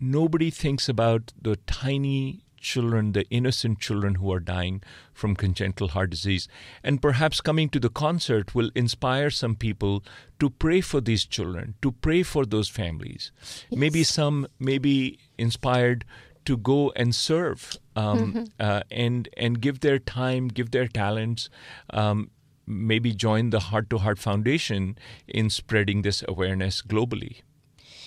nobody 0.00 0.50
thinks 0.50 0.88
about 0.88 1.32
the 1.40 1.56
tiny 1.66 2.44
children, 2.62 3.12
the 3.12 3.28
innocent 3.28 3.80
children 3.80 4.14
who 4.14 4.32
are 4.32 4.40
dying 4.40 4.82
from 5.12 5.34
congenital 5.34 5.88
heart 5.88 6.10
disease. 6.10 6.48
And 6.82 7.02
perhaps 7.02 7.40
coming 7.40 7.68
to 7.70 7.80
the 7.80 7.90
concert 7.90 8.54
will 8.54 8.70
inspire 8.74 9.30
some 9.30 9.56
people 9.56 10.04
to 10.38 10.48
pray 10.48 10.80
for 10.80 11.00
these 11.00 11.24
children, 11.24 11.74
to 11.82 11.92
pray 11.92 12.22
for 12.22 12.46
those 12.46 12.68
families. 12.68 13.32
Maybe 13.70 14.04
some 14.04 14.46
may 14.58 14.78
be 14.78 15.18
inspired 15.36 16.04
to 16.44 16.56
go 16.56 16.92
and 16.96 17.14
serve 17.14 17.76
um, 17.94 18.46
uh, 18.58 18.82
and 18.90 19.28
and 19.36 19.60
give 19.60 19.80
their 19.80 19.98
time, 19.98 20.48
give 20.48 20.70
their 20.70 20.88
talents. 20.88 21.48
Um, 21.90 22.30
maybe 22.64 23.12
join 23.12 23.50
the 23.50 23.60
Heart 23.60 23.90
to 23.90 23.98
Heart 23.98 24.18
Foundation 24.18 24.96
in 25.26 25.50
spreading 25.50 26.02
this 26.02 26.24
awareness 26.28 26.80
globally. 26.80 27.42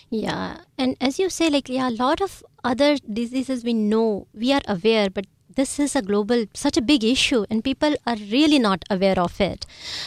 Yeah, 0.09 0.57
and 0.77 0.95
as 1.01 1.19
you 1.19 1.29
say, 1.29 1.49
like, 1.49 1.67
yeah, 1.67 1.89
a 1.89 1.91
lot 1.91 2.21
of 2.21 2.43
other 2.63 2.95
diseases 3.11 3.63
we 3.63 3.73
know, 3.73 4.27
we 4.33 4.53
are 4.53 4.61
aware, 4.67 5.09
but 5.09 5.25
this 5.55 5.79
is 5.79 5.95
a 5.95 6.01
global, 6.01 6.45
such 6.53 6.77
a 6.77 6.81
big 6.81 7.03
issue, 7.03 7.45
and 7.49 7.63
people 7.63 7.95
are 8.05 8.15
really 8.15 8.59
not 8.59 8.83
aware 8.89 9.19
of 9.19 9.41
it. 9.41 9.65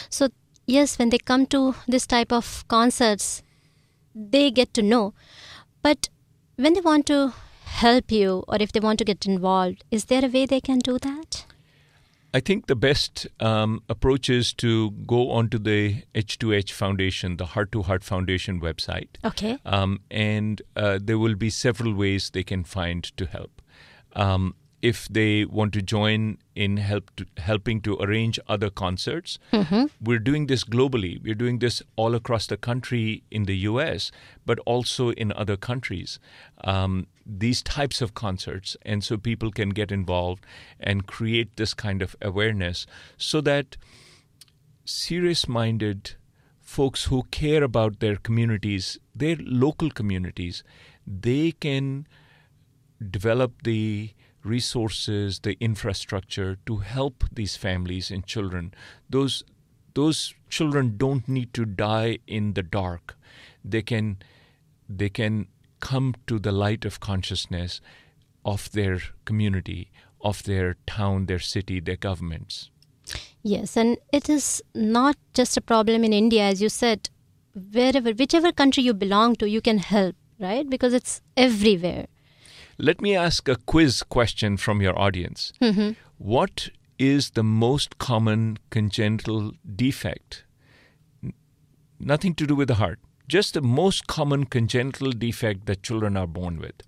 So, 0.09 0.29
yes, 0.67 0.99
when 0.99 1.11
they 1.11 1.19
come 1.19 1.47
to 1.47 1.75
this 1.87 2.07
type 2.07 2.33
of 2.33 2.67
concerts, 2.69 3.43
they 4.15 4.51
get 4.51 4.73
to 4.75 4.83
know. 4.83 5.15
But 5.83 6.09
when 6.57 6.75
they 6.75 6.81
want 6.81 7.07
to 7.07 7.35
help 7.65 8.11
you 8.11 8.45
or 8.49 8.57
if 8.61 8.73
they 8.73 8.81
want 8.81 8.99
to 9.01 9.05
get 9.05 9.27
involved, 9.27 9.85
is 9.91 10.07
there 10.07 10.25
a 10.25 10.29
way 10.29 10.47
they 10.47 10.61
can 10.61 10.79
do 10.79 10.99
that? 10.99 11.45
I 12.35 12.41
think 12.41 12.67
the 12.67 12.77
best 12.77 13.27
um, 13.41 13.83
approach 13.89 14.29
is 14.29 14.53
to 14.55 14.91
go 15.07 15.31
onto 15.31 15.59
the 15.59 16.03
H2H 16.15 16.73
Foundation, 16.73 17.39
the 17.39 17.47
Heart 17.47 17.73
to 17.73 17.83
Heart 17.83 18.05
Foundation 18.05 18.61
website, 18.61 19.09
Okay. 19.25 19.59
um, 19.65 20.01
and 20.11 20.61
uh, 20.77 20.99
there 21.03 21.19
will 21.19 21.35
be 21.37 21.49
several 21.49 21.95
ways 21.95 22.31
they 22.31 22.45
can 22.45 22.65
find 22.65 23.03
to 23.17 23.25
help. 23.27 23.63
Um, 24.15 24.55
if 24.81 25.09
they 25.09 25.45
want 25.45 25.73
to 25.73 25.83
join 25.83 26.39
in 26.55 26.77
help 26.77 27.15
to, 27.17 27.27
helping 27.39 27.81
to 27.81 27.97
arrange 27.99 28.39
other 28.47 28.71
concerts, 28.71 29.39
we're 30.01 30.21
doing 30.21 30.47
this 30.47 30.63
globally. 30.63 31.21
We're 31.23 31.35
doing 31.35 31.59
this 31.59 31.83
all 31.97 32.15
across 32.15 32.47
the 32.47 32.57
country 32.57 33.25
in 33.31 33.45
the 33.45 33.57
U.S., 33.57 34.13
but 34.47 34.59
also 34.61 35.11
in 35.11 35.33
other 35.33 35.57
countries. 35.57 36.21
Um, 36.63 37.09
these 37.27 37.63
types 37.63 38.01
of 38.01 38.15
concerts, 38.15 38.77
and 38.83 39.03
so 39.03 39.17
people 39.17 39.51
can 39.51 39.71
get 39.71 39.91
involved 39.91 40.47
and 40.79 41.07
create 41.07 41.57
this 41.57 41.75
kind 41.75 42.01
of 42.01 42.15
awareness, 42.23 42.87
so 43.17 43.41
that 43.41 43.77
serious-minded 44.85 46.15
folks 46.61 47.05
who 47.05 47.25
care 47.31 47.65
about 47.65 48.01
their 48.01 48.17
communities, 48.17 48.99
their 49.15 49.37
local 49.41 49.91
communities, 49.91 50.63
they 51.07 51.53
can 51.53 52.07
develop 53.11 53.63
the 53.65 54.13
resources, 54.45 55.41
the 55.41 55.57
infrastructure 55.61 56.57
to 56.67 56.79
help 56.79 57.25
these 57.33 57.57
families 57.57 58.11
and 58.11 58.27
children. 58.27 58.73
Those 59.09 59.43
those 59.95 60.35
children 60.49 60.97
don't 60.97 61.29
need 61.29 61.53
to 61.55 61.65
die 61.65 62.19
in 62.27 62.55
the 62.55 62.63
dark. 62.63 63.17
They 63.65 63.83
can 63.83 64.19
they 64.89 65.09
can 65.09 65.49
come 65.81 66.15
to 66.27 66.39
the 66.39 66.53
light 66.53 66.85
of 66.85 67.01
consciousness 67.01 67.81
of 68.45 68.71
their 68.73 69.01
community, 69.25 69.91
of 70.21 70.43
their 70.45 70.77
town, 70.87 71.27
their 71.27 71.39
city, 71.39 71.81
their 71.81 71.97
governments. 71.97 72.71
Yes, 73.43 73.77
and 73.77 73.99
it 74.13 74.29
is 74.29 74.63
not 74.75 75.17
just 75.35 75.57
a 75.57 75.61
problem 75.61 76.05
in 76.05 76.13
India, 76.13 76.43
as 76.43 76.61
you 76.61 76.69
said. 76.69 77.11
Wherever, 77.73 78.13
whichever 78.13 78.53
country 78.53 78.83
you 78.83 78.95
belong 78.95 79.37
to, 79.37 79.49
you 79.49 79.61
can 79.61 79.79
help, 79.79 80.17
right? 80.39 80.69
Because 80.69 80.95
it's 80.95 81.21
everywhere. 81.37 82.07
Let 82.79 83.01
me 83.01 83.17
ask 83.17 83.49
a 83.49 83.57
quiz 83.57 84.03
question 84.05 84.57
from 84.57 84.81
your 84.81 84.97
audience. 84.99 85.53
What 86.19 86.71
is 86.99 87.31
the 87.31 87.43
most 87.43 87.99
common 87.99 88.59
congenital 88.71 89.53
defect? 89.77 90.45
N- 91.23 91.33
Nothing 91.99 92.35
to 92.37 92.47
do 92.47 92.55
with 92.55 92.69
the 92.69 92.77
heart, 92.77 92.99
just 93.29 93.55
the 93.55 93.61
most 93.63 94.07
common 94.07 94.45
congenital 94.47 95.11
defect 95.13 95.67
that 95.67 95.83
children 95.83 96.17
are 96.17 96.27
born 96.27 96.59
with. 96.61 96.83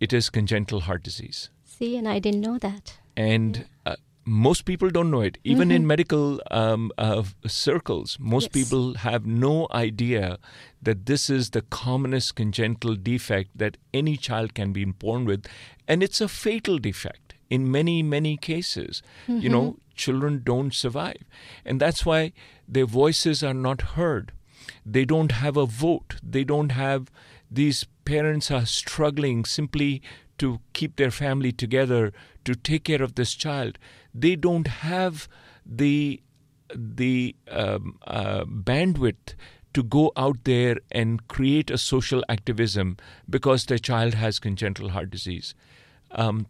It 0.00 0.12
is 0.12 0.30
congenital 0.30 0.80
heart 0.80 1.02
disease. 1.02 1.50
See, 1.64 1.96
and 1.96 2.08
I 2.08 2.18
didn't 2.18 2.40
know 2.40 2.58
that. 2.58 2.98
And 3.16 3.66
uh, 3.86 3.96
most 4.24 4.64
people 4.64 4.88
don't 4.90 5.10
know 5.10 5.20
it. 5.20 5.38
Even 5.44 5.70
in 5.70 5.86
medical 5.86 6.40
um, 6.50 6.90
uh, 6.96 7.22
circles, 7.46 8.16
most 8.18 8.44
Yes. 8.44 8.52
people 8.52 8.94
have 8.94 9.26
no 9.26 9.68
idea 9.70 10.38
that 10.82 11.06
this 11.06 11.28
is 11.28 11.50
the 11.50 11.62
commonest 11.62 12.34
congenital 12.34 12.94
defect 12.96 13.50
that 13.54 13.76
any 13.92 14.16
child 14.16 14.54
can 14.54 14.72
be 14.72 14.84
born 14.84 15.24
with. 15.24 15.44
And 15.86 16.02
it's 16.02 16.20
a 16.20 16.28
fatal 16.28 16.78
defect 16.78 17.34
in 17.50 17.70
many, 17.70 18.02
many 18.02 18.36
cases. 18.36 19.02
You 19.28 19.48
know, 19.48 19.76
children 19.94 20.40
don't 20.44 20.72
survive. 20.74 21.22
And 21.64 21.80
that's 21.80 22.04
why 22.06 22.32
their 22.66 22.86
voices 22.86 23.42
are 23.42 23.54
not 23.54 23.82
heard. 23.82 24.32
They 24.86 25.04
don't 25.04 25.32
have 25.32 25.56
a 25.58 25.66
vote. 25.66 26.16
They 26.22 26.44
don't 26.44 26.72
have, 26.72 27.10
these 27.50 27.84
parents 28.06 28.50
are 28.50 28.64
struggling 28.66 29.44
simply 29.44 30.02
to 30.38 30.60
keep 30.72 30.96
their 30.96 31.10
family 31.10 31.52
together, 31.52 32.12
to 32.44 32.54
take 32.54 32.84
care 32.84 33.02
of 33.02 33.14
this 33.14 33.34
child. 33.34 33.78
They 34.14 34.36
don't 34.36 34.66
have 34.66 35.28
the 35.64 36.20
the 36.74 37.36
um, 37.50 37.98
uh, 38.06 38.44
bandwidth 38.44 39.34
to 39.74 39.82
go 39.82 40.12
out 40.16 40.38
there 40.44 40.78
and 40.90 41.26
create 41.28 41.70
a 41.70 41.78
social 41.78 42.24
activism 42.28 42.96
because 43.28 43.66
their 43.66 43.78
child 43.78 44.14
has 44.14 44.38
congenital 44.38 44.90
heart 44.90 45.10
disease. 45.10 45.54
Um, 46.12 46.46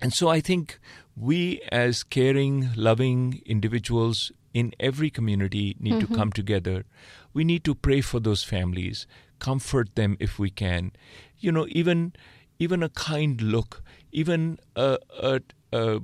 and 0.00 0.12
so 0.12 0.28
I 0.28 0.40
think 0.40 0.78
we, 1.16 1.60
as 1.72 2.02
caring, 2.02 2.70
loving 2.76 3.42
individuals 3.46 4.30
in 4.54 4.72
every 4.78 5.10
community, 5.10 5.76
need 5.78 6.00
to 6.00 6.06
come 6.06 6.32
together. 6.32 6.84
We 7.32 7.44
need 7.44 7.64
to 7.64 7.74
pray 7.74 8.00
for 8.00 8.20
those 8.20 8.42
families, 8.42 9.06
comfort 9.38 9.94
them 9.94 10.16
if 10.20 10.38
we 10.38 10.50
can. 10.50 10.92
You 11.38 11.52
know, 11.52 11.66
even 11.70 12.14
even 12.58 12.82
a 12.82 12.88
kind 12.88 13.40
look, 13.40 13.82
even 14.12 14.58
a 14.74 14.98
a, 15.20 15.40
a, 15.72 16.00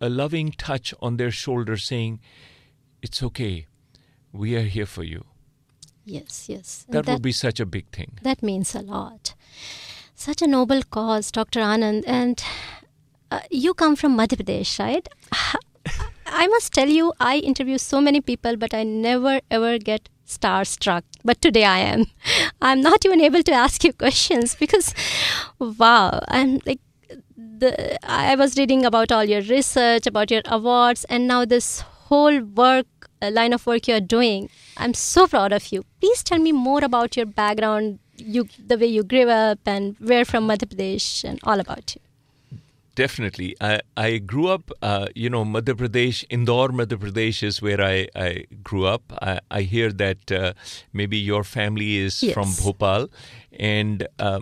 a, 0.00 0.08
loving 0.08 0.52
touch 0.52 0.94
on 1.00 1.16
their 1.16 1.30
shoulder, 1.30 1.76
saying, 1.76 2.20
"It's 3.02 3.22
okay, 3.22 3.66
we 4.32 4.56
are 4.56 4.62
here 4.62 4.86
for 4.86 5.02
you." 5.02 5.24
Yes, 6.04 6.48
yes. 6.48 6.84
And 6.88 6.94
That, 6.94 7.12
would 7.12 7.22
be 7.22 7.32
such 7.32 7.60
a 7.60 7.66
big 7.66 7.88
thing. 7.90 8.18
that 8.22 8.42
means 8.42 8.74
a 8.74 8.80
lot. 8.80 9.34
Such 10.14 10.42
a 10.42 10.46
noble 10.46 10.82
cause, 10.82 11.30
Dr. 11.30 11.60
Anand. 11.60 12.04
And 12.06 12.42
uh, 13.30 13.40
you 13.50 13.74
come 13.74 13.96
from 13.96 14.16
Madhya 14.16 14.40
Pradesh, 14.40 14.78
right? 14.78 15.08
I 16.26 16.46
must 16.46 16.72
tell 16.72 16.88
you, 16.88 17.12
I 17.20 17.38
interview 17.38 17.78
so 17.78 18.00
many 18.00 18.20
people, 18.20 18.56
but 18.56 18.74
I 18.74 18.82
never 18.82 19.40
ever 19.50 19.78
get 19.78 20.08
starstruck. 20.30 21.02
But 21.24 21.40
today 21.40 21.64
I 21.64 21.78
am. 21.78 22.06
I'm 22.60 22.80
not 22.80 23.04
even 23.04 23.20
able 23.20 23.42
to 23.42 23.52
ask 23.52 23.84
you 23.84 23.92
questions 23.92 24.54
because, 24.54 24.94
wow, 25.58 26.20
I'm 26.28 26.60
like, 26.66 26.80
the, 27.36 27.98
I 28.08 28.34
was 28.36 28.56
reading 28.56 28.84
about 28.84 29.12
all 29.12 29.24
your 29.24 29.42
research, 29.42 30.06
about 30.06 30.30
your 30.30 30.42
awards, 30.46 31.04
and 31.04 31.26
now 31.26 31.44
this 31.44 31.80
whole 31.80 32.40
work 32.40 32.86
uh, 33.22 33.30
line 33.30 33.52
of 33.52 33.66
work 33.66 33.88
you're 33.88 34.00
doing. 34.00 34.48
I'm 34.76 34.94
so 34.94 35.26
proud 35.26 35.52
of 35.52 35.72
you. 35.72 35.84
Please 36.00 36.22
tell 36.22 36.38
me 36.38 36.52
more 36.52 36.82
about 36.82 37.16
your 37.16 37.26
background, 37.26 37.98
you 38.16 38.48
the 38.66 38.78
way 38.78 38.86
you 38.86 39.02
grew 39.02 39.28
up, 39.28 39.58
and 39.66 39.96
where 39.98 40.24
from 40.24 40.48
Madhya 40.48 40.68
Pradesh, 40.74 41.24
and 41.24 41.38
all 41.44 41.60
about 41.60 41.94
you. 41.94 42.09
Definitely. 42.94 43.56
I, 43.60 43.80
I 43.96 44.18
grew 44.18 44.48
up, 44.48 44.70
uh, 44.82 45.06
you 45.14 45.30
know, 45.30 45.44
Madhya 45.44 45.74
Pradesh, 45.74 46.24
Indore, 46.28 46.68
Madhya 46.68 46.98
Pradesh 46.98 47.42
is 47.42 47.62
where 47.62 47.80
I, 47.80 48.08
I 48.14 48.44
grew 48.62 48.84
up. 48.86 49.02
I, 49.22 49.40
I 49.50 49.62
hear 49.62 49.90
that 49.92 50.30
uh, 50.32 50.52
maybe 50.92 51.16
your 51.16 51.44
family 51.44 51.96
is 51.98 52.22
Yes. 52.22 52.34
from 52.34 52.52
Bhopal. 52.62 53.08
And 53.58 54.06
uh, 54.18 54.40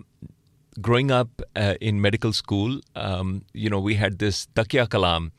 growing 0.81 1.11
up 1.11 1.43
uh, 1.55 1.75
in 1.81 2.01
medical 2.01 2.33
school, 2.33 2.81
um, 2.97 3.45
you 3.53 3.69
know, 3.71 3.79
we 3.81 3.95
had 3.95 4.19
this 4.19 4.49
Takya 4.55 4.89
Kalam, 4.89 5.31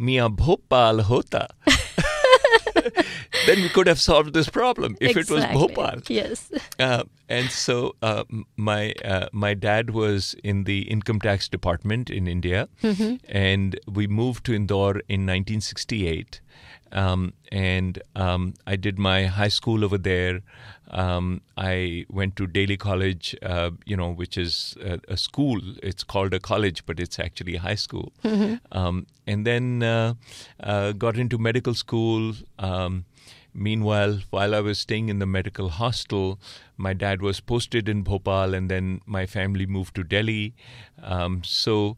Mia 0.00 0.28
Bhopal 0.28 1.02
Hota. 1.02 1.48
then 3.48 3.62
we 3.62 3.68
could 3.68 3.86
have 3.86 4.00
solved 4.00 4.34
this 4.34 4.48
problem 4.48 4.96
if 5.00 5.16
it 5.16 5.30
was 5.30 5.44
Bhopal. 5.46 6.02
Yes. 6.08 6.50
Uh, 6.78 7.04
and 7.28 7.50
so 7.50 7.96
uh, 8.02 8.24
my 8.56 8.92
uh, 9.04 9.28
my 9.32 9.54
dad 9.54 9.90
was 9.90 10.34
in 10.44 10.64
the 10.64 10.82
income 10.82 11.20
tax 11.20 11.48
department 11.48 12.10
in 12.10 12.26
India, 12.28 12.68
and 13.28 13.78
we 13.86 14.06
moved 14.06 14.44
to 14.46 14.54
Indore 14.54 15.00
in 15.08 15.26
1968. 15.26 16.40
Um, 16.92 17.34
and 17.52 18.00
um, 18.16 18.54
I 18.66 18.76
did 18.76 18.98
my 18.98 19.26
high 19.26 19.48
school 19.48 19.84
over 19.84 19.98
there. 19.98 20.40
Um, 20.90 21.42
I 21.56 22.06
went 22.08 22.36
to 22.36 22.46
Daly 22.46 22.78
College, 22.78 23.36
uh, 23.42 23.70
you 23.84 23.96
know, 23.96 24.10
which 24.10 24.38
is 24.38 24.76
a, 24.82 24.98
a 25.08 25.16
school. 25.16 25.60
It's 25.82 26.02
called 26.02 26.32
a 26.32 26.40
college, 26.40 26.86
but 26.86 26.98
it's 26.98 27.18
actually 27.18 27.56
a 27.56 27.60
high 27.60 27.74
school. 27.74 28.12
Um, 28.72 29.06
and 29.26 29.46
then 29.46 29.82
uh, 29.82 30.14
uh, 30.60 30.92
got 30.92 31.18
into 31.18 31.36
medical 31.38 31.74
school. 31.74 32.34
Um, 32.58 33.04
Meanwhile, 33.54 34.20
while 34.30 34.54
I 34.54 34.60
was 34.60 34.78
staying 34.78 35.08
in 35.08 35.18
the 35.18 35.26
medical 35.26 35.68
hostel, 35.70 36.38
my 36.76 36.92
dad 36.92 37.20
was 37.22 37.40
posted 37.40 37.88
in 37.88 38.02
Bhopal, 38.02 38.54
and 38.54 38.70
then 38.70 39.00
my 39.04 39.26
family 39.26 39.66
moved 39.66 39.96
to 39.96 40.04
Delhi. 40.04 40.54
Um, 41.02 41.42
so 41.42 41.96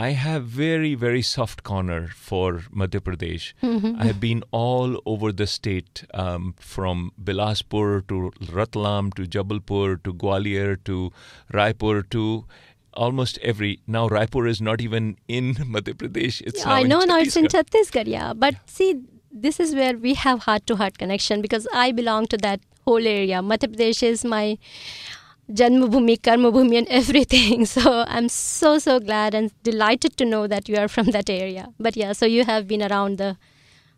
I 0.00 0.12
have 0.12 0.44
very, 0.44 0.94
very 0.94 1.20
soft 1.20 1.62
corner 1.62 2.08
for 2.16 2.60
Madhya 2.74 3.00
Pradesh. 3.00 3.52
I 4.00 4.06
have 4.06 4.18
been 4.18 4.42
all 4.50 5.02
over 5.04 5.30
the 5.30 5.46
state, 5.46 6.04
um, 6.14 6.54
from 6.58 7.12
Bilaspur 7.22 8.06
to 8.08 8.32
Ratlam 8.52 9.12
to 9.18 9.26
Jabalpur 9.34 10.02
to 10.04 10.14
Gwalior 10.14 10.82
to 10.84 11.12
Raipur 11.52 12.08
to 12.16 12.46
almost 12.94 13.36
every. 13.42 13.80
Now 13.86 14.08
Raipur 14.08 14.48
is 14.48 14.62
not 14.62 14.80
even 14.80 15.18
in 15.28 15.54
Madhya 15.76 15.92
Pradesh. 15.92 16.40
It's 16.46 16.64
now 16.64 16.72
I 16.72 16.82
know 16.84 17.00
now 17.00 17.18
it's 17.18 17.36
in 17.36 17.44
Chhattisgarh. 17.44 18.04
Chhattisgarh, 18.04 18.06
yeah. 18.06 18.32
But 18.32 18.54
see, 18.64 19.02
this 19.30 19.60
is 19.60 19.74
where 19.74 19.98
we 19.98 20.14
have 20.14 20.44
heart 20.44 20.66
to 20.68 20.76
heart 20.76 20.96
connection 20.96 21.42
because 21.42 21.68
I 21.74 21.92
belong 21.92 22.26
to 22.28 22.38
that 22.38 22.60
whole 22.86 23.06
area. 23.06 23.42
Madhya 23.42 23.74
Pradesh 23.74 24.02
is 24.02 24.24
my 24.24 24.56
Janmabhumi, 25.50 26.20
Karmabhumi, 26.20 26.78
and 26.78 26.88
everything. 27.00 27.66
So 27.66 28.04
I'm 28.06 28.28
so, 28.28 28.78
so 28.78 29.00
glad 29.00 29.34
and 29.34 29.50
delighted 29.62 30.16
to 30.18 30.24
know 30.24 30.46
that 30.46 30.68
you 30.68 30.76
are 30.76 30.88
from 30.88 31.06
that 31.08 31.28
area. 31.28 31.68
But 31.78 31.96
yeah, 31.96 32.12
so 32.12 32.26
you 32.26 32.44
have 32.44 32.66
been 32.68 32.82
around 32.82 33.18
the 33.18 33.36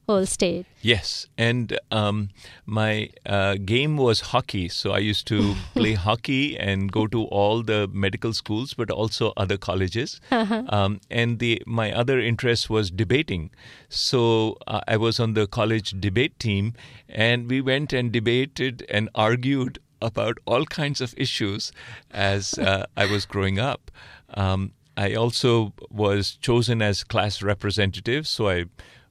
whole 0.07 0.27
state. 0.27 0.67
Yes, 0.81 1.27
and 1.39 1.79
um, 1.91 2.31
my 2.67 3.11
uh, 3.25 3.55
game 3.65 3.97
was 3.97 4.21
hockey. 4.21 4.69
So 4.69 4.93
I 4.93 4.99
used 4.99 5.27
to 5.29 5.55
play 5.75 5.95
hockey 5.95 6.59
and 6.59 6.91
go 6.91 7.07
to 7.07 7.25
all 7.25 7.63
the 7.63 7.89
medical 7.93 8.33
schools, 8.33 8.75
but 8.75 8.91
also 8.91 9.33
other 9.37 9.57
colleges. 9.57 10.21
Um, 10.31 11.01
and 11.11 11.39
the 11.39 11.63
my 11.67 11.93
other 11.93 12.19
interest 12.19 12.69
was 12.71 12.91
debating. 12.91 13.51
So 13.89 14.57
uh, 14.67 14.81
I 14.89 14.97
was 14.97 15.21
on 15.21 15.35
the 15.35 15.47
college 15.47 15.95
debate 16.01 16.39
team, 16.39 16.75
and 17.09 17.49
we 17.49 17.61
went 17.61 17.93
and 17.93 18.11
debated 18.11 18.85
and 18.89 19.09
argued 19.15 19.79
about 20.03 20.39
all 20.45 20.65
kinds 20.67 21.01
of 21.01 21.15
issues 21.17 21.73
as 22.11 22.59
uh, 22.59 22.87
I 22.97 23.07
was 23.07 23.25
growing 23.27 23.59
up. 23.59 23.91
Um, 24.35 24.73
I 24.97 25.15
also 25.15 25.73
was 25.91 26.37
chosen 26.41 26.83
as 26.83 27.05
class 27.05 27.43
representative, 27.43 28.27
so 28.27 28.49
I 28.51 28.65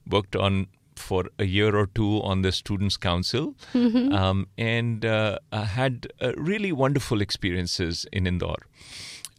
worked 0.08 0.36
on 0.36 0.68
for 0.96 1.24
a 1.38 1.44
year 1.44 1.74
or 1.74 1.86
two 1.86 2.22
on 2.22 2.42
the 2.42 2.52
students 2.52 2.96
council. 2.96 3.54
Um, 4.12 4.46
and 4.56 5.04
uh, 5.04 5.38
I 5.50 5.64
had 5.64 6.06
uh, 6.20 6.32
really 6.36 6.70
wonderful 6.70 7.20
experiences 7.20 8.06
in 8.12 8.26
indore. 8.26 8.66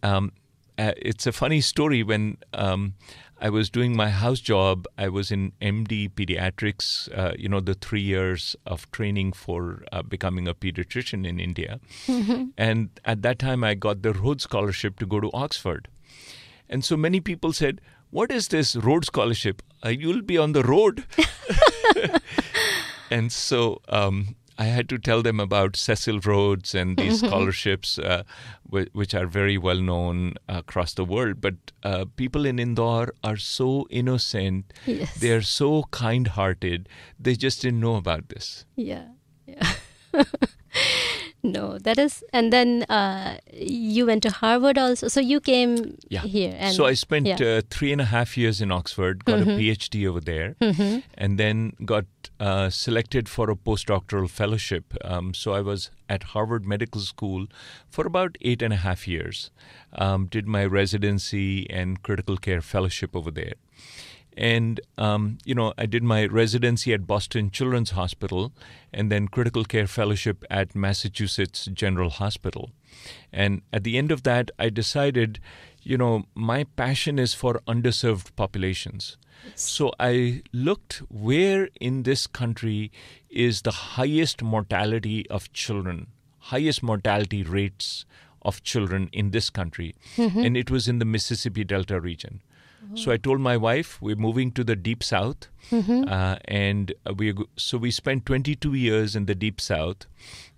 Um, 0.02 0.32
uh, 0.78 0.92
it's 0.98 1.28
a 1.28 1.32
funny 1.32 1.62
story 1.62 2.04
when 2.04 2.38
um, 2.54 2.96
I 3.44 3.50
was 3.50 3.70
doing 3.70 3.94
my 3.94 4.10
house 4.10 4.40
job. 4.40 4.86
I 4.98 5.10
was 5.10 5.30
in 5.30 5.52
MD 5.62 6.10
pediatrics, 6.10 7.10
uh, 7.16 7.34
you 7.38 7.50
know, 7.50 7.60
the 7.60 7.74
three 7.74 8.00
years 8.00 8.56
of 8.66 8.90
training 8.92 9.34
for 9.34 9.84
uh, 9.92 10.02
becoming 10.02 10.48
a 10.48 10.54
pediatrician 10.54 11.28
in 11.28 11.42
India. 11.42 11.82
And 12.58 12.90
at 13.04 13.22
that 13.24 13.40
time, 13.40 13.66
I 13.66 13.74
got 13.74 14.02
the 14.02 14.14
Rhodes 14.14 14.46
Scholarship 14.46 14.98
to 15.00 15.06
go 15.06 15.20
to 15.20 15.30
Oxford. 15.34 15.90
And 16.70 16.86
so 16.86 16.96
many 16.96 17.20
people 17.20 17.52
said, 17.52 17.82
What 18.12 18.32
is 18.32 18.48
this 18.48 18.78
Rhodes 18.78 19.08
Scholarship? 19.08 19.62
Uh, 19.86 19.90
you'll 19.90 20.22
be 20.22 20.38
on 20.38 20.54
the 20.54 20.64
road. 20.64 21.04
and 23.12 23.30
so 23.30 23.82
um, 23.90 24.38
I 24.58 24.66
had 24.66 24.88
to 24.89 24.98
tell 24.98 25.22
them 25.24 25.39
about 25.39 25.76
Cecil 25.76 26.20
Rhodes 26.20 26.76
and 26.76 26.96
these 26.98 27.20
scholarships, 27.26 27.98
uh, 27.98 28.24
whi- 28.70 28.88
which 28.94 29.13
are 29.16 29.26
very 29.26 29.58
well 29.58 29.80
known 29.80 30.36
across 30.48 30.94
the 30.94 31.06
world. 31.06 31.42
But 31.42 31.56
uh, 31.84 32.06
people 32.16 32.46
in 32.46 32.60
Indore 32.60 33.13
are 33.24 33.38
so 33.38 33.88
innocent, 33.89 34.72
Yes. 34.86 35.16
they 35.20 35.32
are 35.32 35.42
so 35.42 35.84
kind 35.92 36.28
hearted, 36.28 36.88
they 37.20 37.36
just 37.36 37.62
didn't 37.62 37.80
know 37.80 37.96
about 37.96 38.30
this. 38.30 38.66
Yeah, 38.76 39.06
yeah. 39.48 39.74
no, 41.44 41.78
that 41.80 42.00
is, 42.00 42.24
and 42.32 42.54
then 42.54 42.84
uh, 42.84 43.38
you 43.54 44.06
went 44.06 44.24
to 44.24 44.30
Harvard 44.32 44.78
also. 44.78 45.08
So 45.10 45.20
you 45.20 45.42
came 45.42 45.98
Yeah. 46.10 46.22
here, 46.22 46.56
and 46.58 46.74
so 46.76 46.86
I 46.86 46.94
spent 46.94 47.28
yeah. 47.28 47.36
Mm-hmm. 47.36 47.58
uh, 47.60 47.62
three 47.70 47.92
and 47.92 48.00
a 48.02 48.06
half 48.06 48.38
years 48.38 48.62
in 48.62 48.72
Oxford, 48.72 49.26
got 49.26 49.42
a 49.42 49.46
PhD 49.46 50.08
over 50.08 50.22
there, 50.22 50.56
and 51.18 51.38
then 51.38 51.74
got 51.86 52.06
uh, 52.40 52.70
selected 52.70 53.28
for 53.28 53.50
a 53.50 53.56
postdoctoral 53.56 54.30
fellowship. 54.30 54.94
Um, 55.04 55.34
so 55.34 55.54
I 55.54 55.62
was 55.62 55.92
at 56.08 56.24
Harvard 56.24 56.66
Medical 56.66 57.02
School 57.02 57.48
for 57.90 58.08
about 58.08 58.38
eight 58.42 58.62
and 58.62 58.74
a 58.74 58.78
half 58.78 59.08
years. 59.08 59.52
Um, 59.94 60.28
did 60.28 60.48
my 60.48 60.66
residency 60.66 61.70
and 61.70 62.02
critical 62.04 62.38
care 62.38 62.62
fellowship 62.62 63.16
over 63.16 63.32
there. 63.32 63.54
And, 64.36 64.82
um, 64.98 65.38
you 65.46 65.54
know, 65.54 65.74
I 65.78 65.86
did 65.86 66.04
my 66.04 66.26
residency 66.26 66.93
at 66.93 67.06
Boston 67.06 67.52
Children's 67.52 67.91
Hospital 67.91 68.52
and 68.91 69.12
then 69.12 69.28
critical 69.28 69.63
care 69.63 69.88
fellowship 69.88 70.43
at 70.50 70.76
Massachusetts 70.76 71.67
General 71.72 72.10
Hospital. 72.10 72.72
And 73.32 73.62
at 73.72 73.84
the 73.84 73.98
end 73.98 74.12
of 74.12 74.24
that, 74.24 74.52
I 74.58 74.69
decided, 74.69 75.39
you 75.82 75.98
know, 75.98 76.26
my 76.34 76.63
passion 76.76 77.19
is 77.19 77.34
for 77.34 77.62
underserved 77.67 78.36
populations. 78.36 79.17
So 79.56 79.91
I 80.00 80.41
looked 80.52 81.02
where 81.10 81.69
in 81.80 82.04
this 82.04 82.28
country 82.28 82.91
is 83.30 83.63
the 83.63 83.72
highest 83.72 84.41
mortality 84.41 85.30
of 85.30 85.52
children, 85.54 86.08
highest 86.39 86.82
mortality 86.82 87.43
rates 87.43 88.06
of 88.41 88.63
children 88.63 89.10
in 89.12 89.32
this 89.32 89.50
country. 89.50 89.96
And 90.46 90.58
it 90.58 90.72
was 90.72 90.88
in 90.88 91.00
the 91.00 91.06
Mississippi 91.06 91.63
Delta 91.63 92.00
region. 92.00 92.41
So 92.96 93.12
I 93.12 93.17
told 93.17 93.39
my 93.39 93.58
wife 93.58 94.02
we're 94.02 94.15
moving 94.15 94.52
to 94.52 94.63
the 94.63 94.76
deep 94.76 95.04
south, 95.04 95.48
uh, 96.08 96.36
and 96.46 96.93
we 97.15 97.34
so 97.56 97.78
we 97.78 97.91
spent 97.91 98.26
22 98.26 98.74
years 98.74 99.15
in 99.15 99.26
the 99.26 99.36
deep 99.36 99.60
south, 99.62 100.06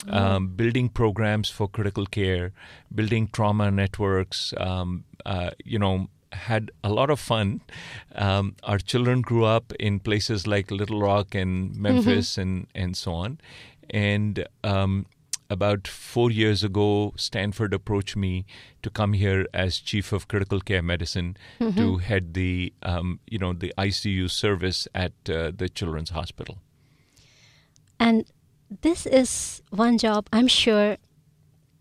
um, 0.09 0.47
building 0.49 0.89
programs 0.89 1.49
for 1.49 1.67
critical 1.67 2.05
care, 2.05 2.51
building 2.93 3.29
trauma 3.31 3.71
networks. 3.71 4.53
Um, 4.57 5.05
uh, 5.25 5.51
you 5.63 5.79
know, 5.79 6.07
had 6.33 6.71
a 6.83 6.89
lot 6.89 7.09
of 7.09 7.19
fun. 7.19 7.61
Um, 8.15 8.55
our 8.63 8.77
children 8.79 9.21
grew 9.21 9.45
up 9.45 9.71
in 9.79 9.99
places 9.99 10.45
like 10.45 10.71
Little 10.71 10.99
Rock 10.99 11.33
and 11.35 11.75
Memphis 11.75 12.37
and 12.37 12.67
and 12.75 12.97
so 12.97 13.13
on, 13.13 13.39
and 13.89 14.45
um, 14.63 15.05
about 15.49 15.87
four 15.87 16.31
years 16.31 16.63
ago, 16.63 17.13
Stanford 17.17 17.73
approached 17.73 18.15
me 18.15 18.45
to 18.81 18.89
come 18.89 19.13
here 19.13 19.45
as 19.53 19.79
chief 19.79 20.11
of 20.11 20.27
critical 20.27 20.59
care 20.59 20.81
medicine 20.81 21.37
to 21.59 21.97
head 21.97 22.33
the, 22.33 22.73
um, 22.83 23.19
you 23.27 23.37
know, 23.37 23.53
the 23.53 23.73
ICU 23.77 24.29
service 24.29 24.87
at 24.95 25.13
uh, 25.29 25.51
the 25.55 25.69
Children's 25.69 26.09
Hospital. 26.11 26.57
And 27.99 28.25
this 28.81 29.05
is 29.05 29.61
one 29.69 29.97
job 29.97 30.27
I'm 30.33 30.47
sure 30.47 30.97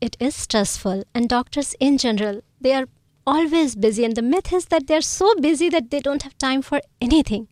it 0.01 0.17
is 0.21 0.35
stressful, 0.37 1.05
and 1.15 1.29
doctors 1.29 1.75
in 1.81 1.97
general, 1.97 2.43
they 2.61 2.75
are 2.75 2.87
always 3.27 3.75
busy. 3.75 4.05
And 4.05 4.15
the 4.15 4.23
myth 4.23 4.53
is 4.53 4.67
that 4.67 4.87
they're 4.87 5.01
so 5.01 5.35
busy 5.37 5.71
that 5.71 5.91
they 5.91 6.01
don't 6.01 6.23
have 6.23 6.37
time 6.37 6.61
for 6.61 6.81
anything. 7.01 7.49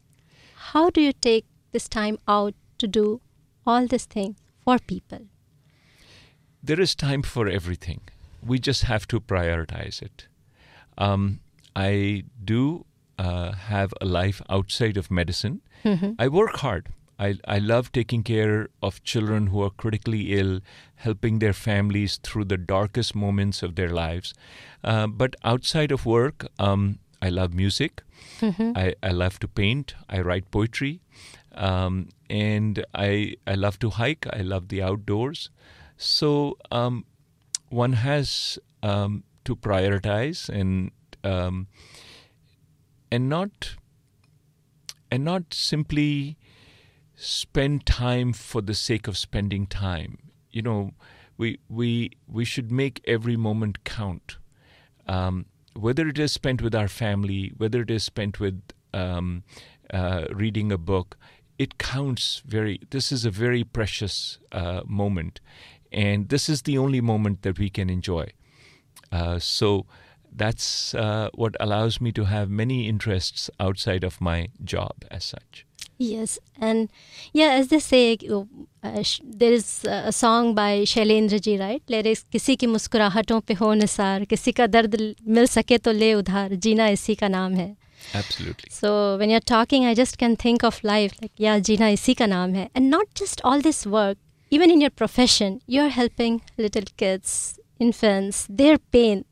How 0.55 0.91
do 0.91 1.01
you 1.01 1.13
take 1.13 1.47
this 1.73 1.89
time 1.89 2.19
out 2.29 2.55
to 2.79 2.87
do 2.87 3.21
all 3.67 3.87
this 3.87 4.05
thing 4.05 4.37
for 4.65 4.79
people? 4.79 5.32
There 6.63 6.81
is 6.81 6.95
time 6.95 7.23
for 7.23 7.49
everything. 7.49 8.01
We 8.45 8.59
just 8.59 8.85
have 8.85 9.09
to 9.09 9.21
prioritize 9.21 10.01
it. 10.03 10.29
Um, 10.97 11.41
I 11.75 12.25
do 12.45 12.87
uh, 13.19 13.53
have 13.53 13.93
a 14.01 14.05
life 14.05 14.43
outside 14.49 14.97
of 14.97 15.11
medicine. 15.11 15.61
Mm-hmm. 15.85 16.13
I 16.19 16.29
work 16.29 16.57
hard. 16.57 16.89
I, 17.19 17.37
I 17.47 17.59
love 17.59 17.93
taking 17.93 18.23
care 18.23 18.69
of 18.83 19.03
children 19.05 19.49
who 19.49 19.63
are 19.63 19.71
critically 19.71 20.35
ill, 20.39 20.61
helping 20.97 21.39
their 21.39 21.53
families 21.53 22.19
through 22.23 22.45
the 22.47 22.57
darkest 22.57 23.15
moments 23.15 23.63
of 23.63 23.75
their 23.75 23.91
lives. 23.91 24.35
Uh, 24.83 25.07
but 25.07 25.37
outside 25.45 25.93
of 25.93 26.05
work, 26.05 26.47
um, 26.59 26.99
I 27.21 27.29
love 27.29 27.55
music. 27.55 28.03
Mm-hmm. 28.41 28.73
I, 28.75 28.95
I 29.03 29.11
love 29.11 29.39
to 29.41 29.49
paint. 29.49 29.95
I 30.09 30.21
write 30.21 30.51
poetry. 30.51 31.01
Um, 31.55 32.09
and 32.31 32.85
I, 32.95 33.37
I 33.47 33.55
love 33.55 33.79
to 33.81 33.91
hike. 33.91 34.27
I 34.33 34.41
love 34.41 34.69
the 34.69 34.83
outdoors. 34.83 35.51
So 36.03 36.59
um, 36.73 37.05
one 37.69 37.93
has 37.93 38.59
um, 38.83 39.23
to 39.45 39.55
prioritize 39.55 40.49
and 40.49 40.91
um, 41.23 41.69
and 43.13 43.29
not 43.29 43.77
and 45.13 45.25
not 45.25 45.55
simply 45.55 46.37
spend 47.15 47.87
time 47.87 48.33
for 48.33 48.61
the 48.61 48.75
sake 48.75 49.07
of 49.07 49.17
spending 49.17 49.69
time. 49.69 50.19
You 50.51 50.63
know, 50.63 50.91
we 51.37 51.61
we 51.69 52.11
we 52.27 52.45
should 52.45 52.73
make 52.73 53.01
every 53.07 53.37
moment 53.37 53.85
count. 53.85 54.39
Um, 55.07 55.47
whether 55.75 56.09
it 56.09 56.19
is 56.19 56.33
spent 56.33 56.61
with 56.63 56.75
our 56.75 56.89
family, 56.89 57.53
whether 57.57 57.83
it 57.83 57.91
is 57.91 58.03
spent 58.03 58.41
with 58.41 58.61
um, 58.93 59.45
uh, 59.93 60.25
reading 60.31 60.73
a 60.73 60.79
book, 60.79 61.17
it 61.59 61.79
counts 61.79 62.43
very. 62.45 62.81
This 62.91 63.13
is 63.13 63.25
a 63.25 63.31
very 63.31 63.63
precious 63.63 64.39
uh, 64.51 64.81
moment, 64.85 65.41
and 65.92 66.30
this 66.30 66.50
is 66.50 66.64
the 66.64 66.78
only 66.78 67.02
moment 67.02 67.42
that 67.44 67.60
we 67.60 67.70
can 67.70 67.90
enjoy. 67.90 68.26
Uh, 69.12 69.40
so 69.40 69.86
that's 70.32 70.94
uh, 70.94 71.30
what 71.34 71.56
allows 71.60 72.00
me 72.02 72.12
to 72.12 72.26
have 72.26 72.50
many 72.50 72.88
interests 72.88 73.50
outside 73.60 74.04
of 74.04 74.20
my 74.22 74.50
job 74.64 75.06
as 75.10 75.24
such. 75.24 75.66
Yes, 76.00 76.38
and 76.62 76.90
yeah, 77.34 77.54
as 77.54 77.70
they 77.70 77.80
say, 77.80 78.18
uh, 78.30 79.02
sh- 79.02 79.20
there 79.24 79.52
is 79.52 79.84
a 79.86 80.12
song 80.12 80.54
by 80.54 80.84
Shailendra 80.86 81.38
ji 81.48 81.56
right 81.58 81.92
lyrics 81.92 82.26
किसी 82.32 82.56
की 82.56 82.68
मुस्कुराहटों 82.68 83.40
पे 83.48 83.54
हो 83.62 83.74
निसार 83.74 84.26
किसी 84.34 84.52
का 84.60 84.68
दर्द 84.68 85.16
मिल 85.28 85.46
सके 85.48 85.78
तो 85.78 85.92
ले 85.92 86.14
उधार 86.14 86.54
जीना 86.66 86.88
इसी 87.00 87.16
का 87.16 87.28
नाम 87.28 87.54
है 87.56 87.76
Absolutely. 88.14 88.70
So 88.70 89.18
when 89.18 89.30
you're 89.30 89.40
talking, 89.40 89.86
I 89.86 89.94
just 89.96 90.18
can 90.18 90.36
think 90.36 90.64
of 90.64 90.84
life 90.84 91.14
like, 91.22 91.32
yeah, 91.36 91.60
Jina 91.60 91.90
isi 91.90 92.14
ka 92.16 92.26
naam 92.26 92.56
hai. 92.56 92.70
And 92.76 92.92
not 92.92 93.08
just 93.16 93.42
all 93.44 93.60
this 93.60 93.86
work, 93.86 94.18
even 94.53 94.71
in 94.71 94.83
your 94.83 94.91
profession, 94.91 95.61
you're 95.67 95.89
helping 95.89 96.43
little 96.59 96.85
kids, 96.99 97.59
infants, 97.79 98.47
their 98.51 98.77
pain. 98.77 99.25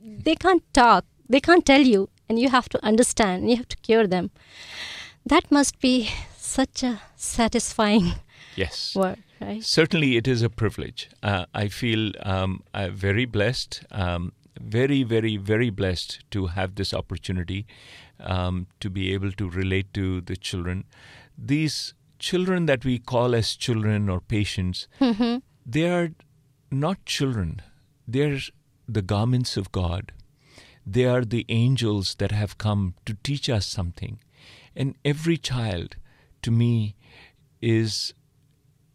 They 0.00 0.36
can't 0.36 0.62
talk, 0.72 1.04
they 1.28 1.40
can't 1.40 1.66
tell 1.66 1.80
you, 1.80 2.08
and 2.28 2.38
you 2.38 2.48
have 2.48 2.68
to 2.68 2.84
understand, 2.84 3.50
you 3.50 3.56
have 3.56 3.68
to 3.68 3.76
cure 3.78 4.06
them. 4.06 4.30
That 5.26 5.50
must 5.50 5.80
be 5.80 6.08
such 6.36 6.84
a 6.84 7.02
satisfying 7.16 8.12
Yes. 8.56 8.94
work, 8.94 9.18
right? 9.40 9.64
Certainly, 9.64 10.16
it 10.16 10.28
is 10.28 10.42
a 10.42 10.50
privilege. 10.50 11.10
Uh, 11.24 11.46
I 11.52 11.66
feel 11.66 12.12
um, 12.22 12.62
I'm 12.72 12.94
very 12.94 13.24
blessed, 13.24 13.82
um, 13.90 14.32
very, 14.60 15.02
very, 15.02 15.36
very 15.38 15.70
blessed 15.70 16.20
to 16.30 16.46
have 16.58 16.76
this 16.76 16.94
opportunity 16.94 17.66
um, 18.20 18.68
to 18.78 18.90
be 18.90 19.12
able 19.12 19.32
to 19.32 19.50
relate 19.50 19.92
to 19.94 20.20
the 20.20 20.36
children. 20.36 20.84
These 21.36 21.94
children 22.22 22.66
that 22.66 22.84
we 22.84 22.98
call 23.12 23.34
as 23.34 23.56
children 23.56 24.08
or 24.08 24.20
patients, 24.20 24.86
they 25.66 25.86
are 25.88 26.10
not 26.70 27.04
children. 27.04 27.60
They're 28.06 28.38
the 28.88 29.02
garments 29.02 29.56
of 29.56 29.72
God. 29.72 30.12
They 30.86 31.04
are 31.04 31.24
the 31.24 31.44
angels 31.48 32.14
that 32.20 32.32
have 32.32 32.58
come 32.58 32.94
to 33.06 33.16
teach 33.22 33.48
us 33.48 33.66
something. 33.66 34.20
And 34.74 34.94
every 35.04 35.36
child, 35.36 35.96
to 36.42 36.50
me, 36.50 36.94
is 37.60 38.14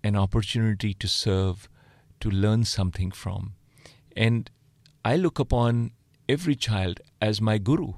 an 0.04 0.16
opportunity 0.16 0.94
to 0.94 1.08
serve, 1.08 1.70
to 2.22 2.30
learn 2.30 2.64
something 2.66 3.12
from. 3.12 3.54
And 4.16 4.50
I 5.06 5.16
look 5.16 5.40
upon 5.40 5.92
every 6.28 6.56
child 6.56 7.00
as 7.22 7.42
my 7.42 7.58
guru. 7.58 7.94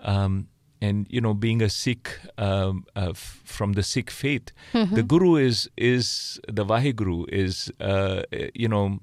Um, 0.00 0.48
and 0.80 1.06
you 1.10 1.20
know, 1.20 1.34
being 1.34 1.60
a 1.62 1.68
Sikh 1.68 2.18
um, 2.38 2.84
uh, 2.94 3.10
f- 3.10 3.40
from 3.44 3.72
the 3.72 3.82
Sikh 3.82 4.10
faith, 4.10 4.52
the 4.72 5.02
guru 5.02 5.36
is 5.36 5.68
is 5.76 6.40
the 6.46 6.64
Vaheguru 6.64 7.28
is 7.28 7.72
uh, 7.80 8.22
you 8.54 8.68
know 8.68 9.00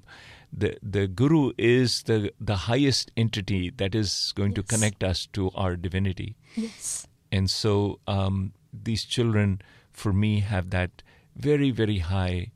the 0.52 0.76
the 0.82 1.06
guru 1.06 1.52
is 1.58 2.02
the 2.04 2.32
the 2.40 2.56
highest 2.56 3.10
entity 3.16 3.70
that 3.76 3.94
is 3.94 4.32
going 4.34 4.54
to 4.54 4.62
connect 4.62 5.04
us 5.04 5.26
to 5.32 5.50
our 5.54 5.76
divinity. 5.76 6.36
Yes. 6.54 7.06
And 7.32 7.50
so 7.50 7.98
um, 8.06 8.52
these 8.72 9.04
children, 9.04 9.60
for 9.92 10.12
me, 10.12 10.40
have 10.40 10.70
that 10.70 11.02
very, 11.36 11.70
very 11.70 11.98
high 11.98 12.52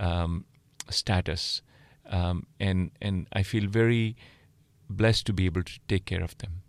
um, 0.00 0.44
status, 0.88 1.62
um, 2.08 2.46
and 2.58 2.90
and 3.02 3.26
I 3.32 3.42
feel 3.42 3.66
very 3.68 4.16
blessed 4.88 5.26
to 5.26 5.32
be 5.32 5.46
able 5.46 5.62
to 5.64 5.78
take 5.88 6.04
care 6.06 6.22
of 6.22 6.36
them. 6.38 6.62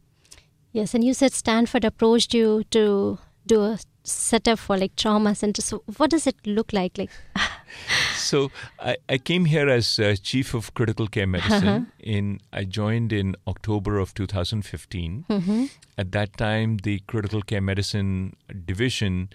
Yes, 0.76 0.94
and 0.94 1.06
you 1.06 1.14
said 1.14 1.32
Stanford 1.32 1.86
approached 1.86 2.34
you 2.34 2.66
to 2.72 3.18
do 3.48 3.62
a 3.64 3.80
setup 4.04 4.60
for 4.60 4.78
like 4.78 4.94
trauma 4.98 5.34
center. 5.34 5.62
So 5.62 5.84
what 5.96 6.10
does 6.10 6.28
it 6.28 6.36
look 6.46 6.74
like? 6.74 6.98
Like, 6.98 7.10
So 8.18 8.52
I, 8.78 8.98
I 9.08 9.18
came 9.18 9.46
here 9.46 9.70
as 9.70 10.00
uh, 10.00 10.16
chief 10.22 10.54
of 10.54 10.74
critical 10.74 11.08
care 11.08 11.28
medicine. 11.28 11.68
Uh-huh. 11.68 11.86
In 12.00 12.42
I 12.52 12.66
joined 12.66 13.14
in 13.14 13.38
October 13.48 14.00
of 14.00 14.14
2015. 14.16 15.26
Mhm. 15.30 15.70
At 15.98 16.12
that 16.12 16.36
time, 16.36 16.78
the 16.84 17.00
critical 17.08 17.42
care 17.42 17.62
medicine 17.62 18.36
division 18.66 19.30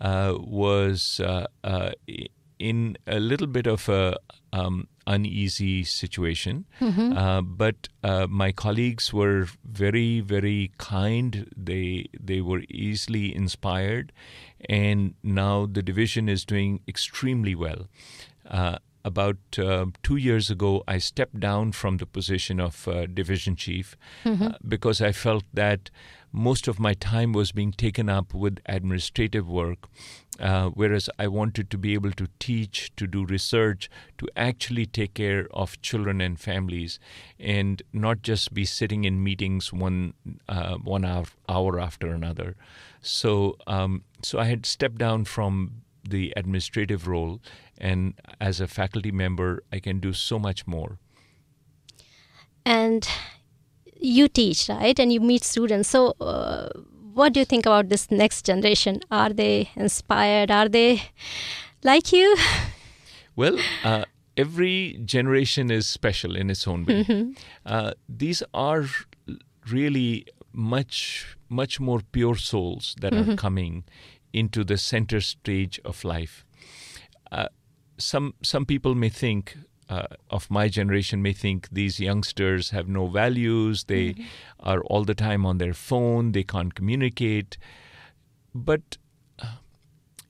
uh, 0.00 0.32
was 0.38 1.20
uh, 1.20 1.46
uh, 1.62 1.90
in 2.58 2.96
a 3.06 3.20
little 3.20 3.46
bit 3.46 3.66
of 3.66 3.88
a 3.88 4.16
um, 4.52 4.88
uneasy 5.06 5.84
situation. 5.84 6.64
Mhm. 6.80 7.16
Uh, 7.16 7.42
but 7.42 7.88
uh, 8.02 8.26
my 8.28 8.52
colleagues 8.52 9.12
were 9.12 9.46
very, 9.64 10.20
very 10.20 10.72
kind. 10.78 11.48
They 11.56 12.06
they 12.18 12.40
were 12.40 12.62
easily 12.68 13.34
inspired, 13.34 14.12
and 14.68 15.14
now 15.22 15.66
the 15.66 15.82
division 15.82 16.28
is 16.28 16.44
doing 16.44 16.80
extremely 16.88 17.54
well. 17.54 17.86
Uh, 18.48 18.78
about 19.04 19.36
uh, 19.58 19.86
two 20.02 20.16
years 20.16 20.50
ago, 20.50 20.82
I 20.88 20.98
stepped 20.98 21.38
down 21.38 21.70
from 21.72 21.98
the 21.98 22.06
position 22.06 22.58
of 22.58 22.88
uh, 22.88 23.06
division 23.06 23.54
chief 23.54 23.96
uh, 24.24 24.54
because 24.66 25.00
I 25.00 25.12
felt 25.12 25.44
that 25.54 25.90
most 26.32 26.66
of 26.68 26.80
my 26.80 26.92
time 26.94 27.32
was 27.32 27.52
being 27.52 27.70
taken 27.72 28.08
up 28.08 28.34
with 28.34 28.58
administrative 28.66 29.48
work, 29.48 29.86
uh, 30.40 30.68
whereas 30.70 31.08
I 31.18 31.28
wanted 31.28 31.70
to 31.70 31.78
be 31.78 31.94
able 31.94 32.12
to 32.12 32.28
teach, 32.38 32.92
to 32.96 33.06
do 33.06 33.24
research, 33.24 33.90
to 34.18 34.28
actually 34.36 34.86
take 34.86 35.14
care 35.14 35.48
of 35.52 35.80
children 35.82 36.20
and 36.20 36.38
families, 36.38 36.98
and 37.38 37.82
not 37.92 38.22
just 38.22 38.54
be 38.54 38.64
sitting 38.64 39.04
in 39.04 39.22
meetings 39.22 39.72
one 39.72 40.14
uh, 40.48 40.76
one 40.76 41.04
hour, 41.04 41.26
hour 41.48 41.80
after 41.80 42.12
another. 42.12 42.56
So, 43.00 43.56
um, 43.66 44.04
so 44.22 44.38
I 44.38 44.44
had 44.44 44.66
stepped 44.66 44.98
down 44.98 45.24
from 45.24 45.82
the 46.08 46.32
administrative 46.36 47.06
role, 47.08 47.40
and 47.78 48.14
as 48.40 48.60
a 48.60 48.66
faculty 48.68 49.10
member, 49.12 49.62
I 49.72 49.80
can 49.80 50.00
do 50.00 50.12
so 50.12 50.38
much 50.38 50.66
more. 50.66 50.98
and 52.64 53.08
you 53.98 54.28
teach, 54.28 54.68
right? 54.68 54.98
And 54.98 55.12
you 55.12 55.20
meet 55.20 55.44
students. 55.44 55.88
So, 55.88 56.14
uh, 56.20 56.68
what 57.16 57.32
do 57.32 57.40
you 57.40 57.46
think 57.46 57.64
about 57.66 57.88
this 57.88 58.10
next 58.10 58.44
generation? 58.44 59.00
Are 59.10 59.30
they 59.32 59.70
inspired? 59.74 60.50
Are 60.50 60.68
they 60.68 61.02
like 61.82 62.12
you? 62.12 62.36
Well, 63.38 63.58
uh, 63.84 64.06
every 64.38 64.98
generation 65.04 65.70
is 65.70 65.86
special 65.86 66.36
in 66.36 66.48
its 66.48 66.66
own 66.66 66.86
way. 66.86 67.34
Uh, 67.66 67.92
these 68.08 68.42
are 68.54 68.86
really 69.70 70.24
much, 70.54 71.36
much 71.50 71.78
more 71.78 72.00
pure 72.12 72.36
souls 72.36 72.94
that 73.02 73.12
are 73.12 73.36
coming 73.36 73.84
into 74.32 74.64
the 74.64 74.78
center 74.78 75.20
stage 75.20 75.78
of 75.84 76.02
life. 76.02 76.46
Uh, 77.30 77.48
some 77.98 78.32
some 78.42 78.64
people 78.64 78.94
may 78.94 79.10
think 79.10 79.58
uh, 79.88 80.06
of 80.30 80.50
my 80.50 80.68
generation 80.68 81.22
may 81.22 81.32
think 81.32 81.68
these 81.70 82.00
youngsters 82.00 82.70
have 82.70 82.88
no 82.88 83.06
values. 83.06 83.84
They 83.84 84.14
are 84.60 84.80
all 84.82 85.04
the 85.04 85.14
time 85.14 85.46
on 85.46 85.58
their 85.58 85.74
phone. 85.74 86.32
They 86.32 86.42
can't 86.42 86.74
communicate. 86.74 87.56
But 88.54 88.96
uh, 89.38 89.46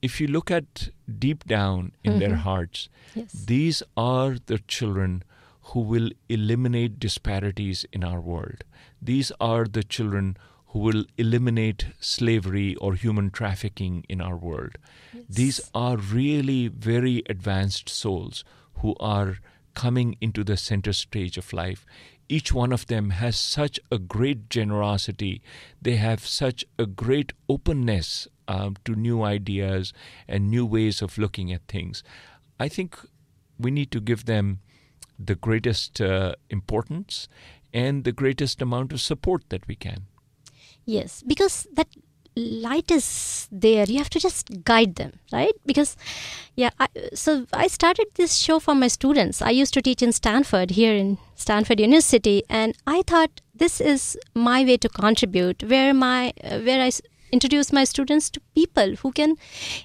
if 0.03 0.21
you 0.21 0.27
look 0.27 0.51
at 0.51 0.91
deep 1.19 1.45
down 1.45 1.93
in 2.05 2.19
their 2.19 2.37
hearts, 2.37 2.89
Yes. 3.15 3.33
these 3.33 3.83
are 3.97 4.37
the 4.47 4.59
children 4.59 5.23
who 5.71 5.81
will 5.81 6.11
eliminate 6.29 7.01
disparities 7.01 7.87
in 7.93 8.05
our 8.05 8.21
world. 8.21 8.63
These 9.01 9.33
are 9.41 9.65
the 9.65 9.83
children 9.83 10.37
who 10.69 10.81
will 10.81 11.05
eliminate 11.17 11.87
slavery 11.99 12.75
or 12.77 12.95
human 12.95 13.31
trafficking 13.31 14.05
in 14.09 14.21
our 14.21 14.37
world. 14.37 14.77
These 15.29 15.61
are 15.75 15.97
really 15.97 16.69
very 16.69 17.23
advanced 17.29 17.89
souls 17.89 18.45
who 18.79 18.95
are 19.01 19.39
coming 19.75 20.17
into 20.21 20.43
the 20.43 20.57
center 20.57 20.93
stage 20.93 21.37
of 21.37 21.53
life. 21.53 21.87
Each 22.29 22.53
one 22.53 22.73
of 22.73 22.87
them 22.87 23.11
has 23.11 23.39
such 23.39 23.79
a 23.93 23.99
great 23.99 24.51
generosity. 24.51 25.43
They 25.81 25.97
have 25.97 26.27
such 26.27 26.65
a 26.79 26.87
great 26.87 27.33
openness 27.49 28.27
um, 28.49 28.77
to 28.85 28.95
new 28.95 29.23
ideas 29.23 29.93
and 30.27 30.51
new 30.51 30.67
ways 30.67 31.03
of 31.03 31.19
looking 31.19 31.53
at 31.53 31.69
things. 31.69 32.03
I 32.59 32.69
think 32.69 32.99
we 33.59 33.71
need 33.71 33.91
to 33.93 34.01
give 34.01 34.25
them 34.25 34.61
the 35.19 35.35
greatest 35.35 36.01
uh, 36.01 36.35
importance 36.51 37.29
and 37.73 38.05
the 38.05 38.13
greatest 38.13 38.61
amount 38.61 38.93
of 38.93 39.01
support 39.01 39.45
that 39.51 39.67
we 39.69 39.77
can. 39.77 40.07
Yes, 40.85 41.23
because 41.27 41.67
that 41.75 41.89
light 42.37 42.91
is 42.91 43.49
there. 43.51 43.85
You 43.85 43.99
have 43.99 44.11
to 44.11 44.21
just 44.21 44.65
guide 44.65 44.97
them, 44.97 45.15
right? 45.33 45.55
Because, 45.65 45.97
yeah, 46.55 46.71
I, 46.79 46.89
so 47.15 47.47
I 47.53 47.67
started 47.67 48.07
this 48.15 48.37
show 48.37 48.61
for 48.61 48.75
my 48.75 48.89
students. 48.89 49.41
I 49.41 49.51
used 49.51 49.73
to 49.75 49.83
teach 49.83 50.03
in 50.03 50.13
Stanford, 50.13 50.73
here 50.73 50.95
in 50.95 51.19
Stanford 51.35 51.81
University, 51.81 52.43
and 52.49 52.77
I 52.87 53.03
thought 53.07 53.41
this 53.55 53.81
is 53.81 54.19
my 54.35 54.65
way 54.65 54.77
to 54.77 54.89
contribute, 54.89 55.63
where 55.63 55.95
my 55.95 56.35
uh, 56.45 56.59
where 56.61 56.83
I 56.83 56.91
introduce 57.33 57.73
my 57.73 57.85
students 57.85 58.31
to 58.31 58.41
people 58.55 58.97
who 58.97 59.13
can 59.13 59.37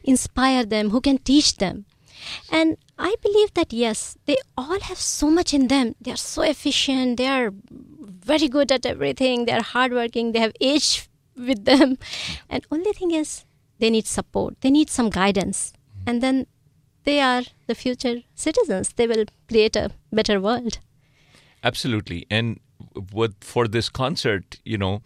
inspire 0.04 0.66
them, 0.66 0.90
who 0.90 1.02
can 1.02 1.18
teach 1.20 1.58
them. 1.58 1.86
And 2.52 2.78
I 3.00 3.16
believe 3.24 3.54
that 3.56 3.74
yes, 3.74 4.18
they 4.26 4.38
all 4.58 4.80
have 4.82 4.98
so 4.98 5.30
much 5.30 5.54
in 5.54 5.70
them. 5.70 5.96
They 6.02 6.12
are 6.12 6.18
so 6.18 6.44
efficient. 6.44 7.18
They 7.18 7.28
are 7.28 7.52
very 7.72 8.48
good 8.48 8.72
at 8.72 8.86
everything. 8.86 9.46
They 9.46 9.54
are 9.54 9.64
hardworking. 9.64 10.34
They 10.34 10.40
have 10.40 10.54
age 10.62 11.10
with 11.42 11.66
them. 11.66 11.98
And 12.50 12.66
only 12.72 12.94
thing 12.94 13.12
is, 13.12 13.46
they 13.80 13.90
need 13.90 14.08
support. 14.08 14.62
They 14.62 14.72
need 14.72 14.90
some 14.90 15.10
guidance. 15.10 15.74
And 16.06 16.22
then 16.22 16.48
they 17.04 17.20
are 17.20 17.44
the 17.68 17.76
future 17.76 18.22
citizens. 18.36 18.94
They 18.94 19.08
will 19.08 19.26
create 19.48 19.76
a 19.76 19.92
better 20.12 20.40
world. 20.40 20.80
Absolutely. 21.64 22.26
And 22.30 22.60
what 23.12 23.32
for 23.42 23.68
this 23.68 23.90
concert, 23.90 24.60
you 24.64 24.78
know, 24.78 25.02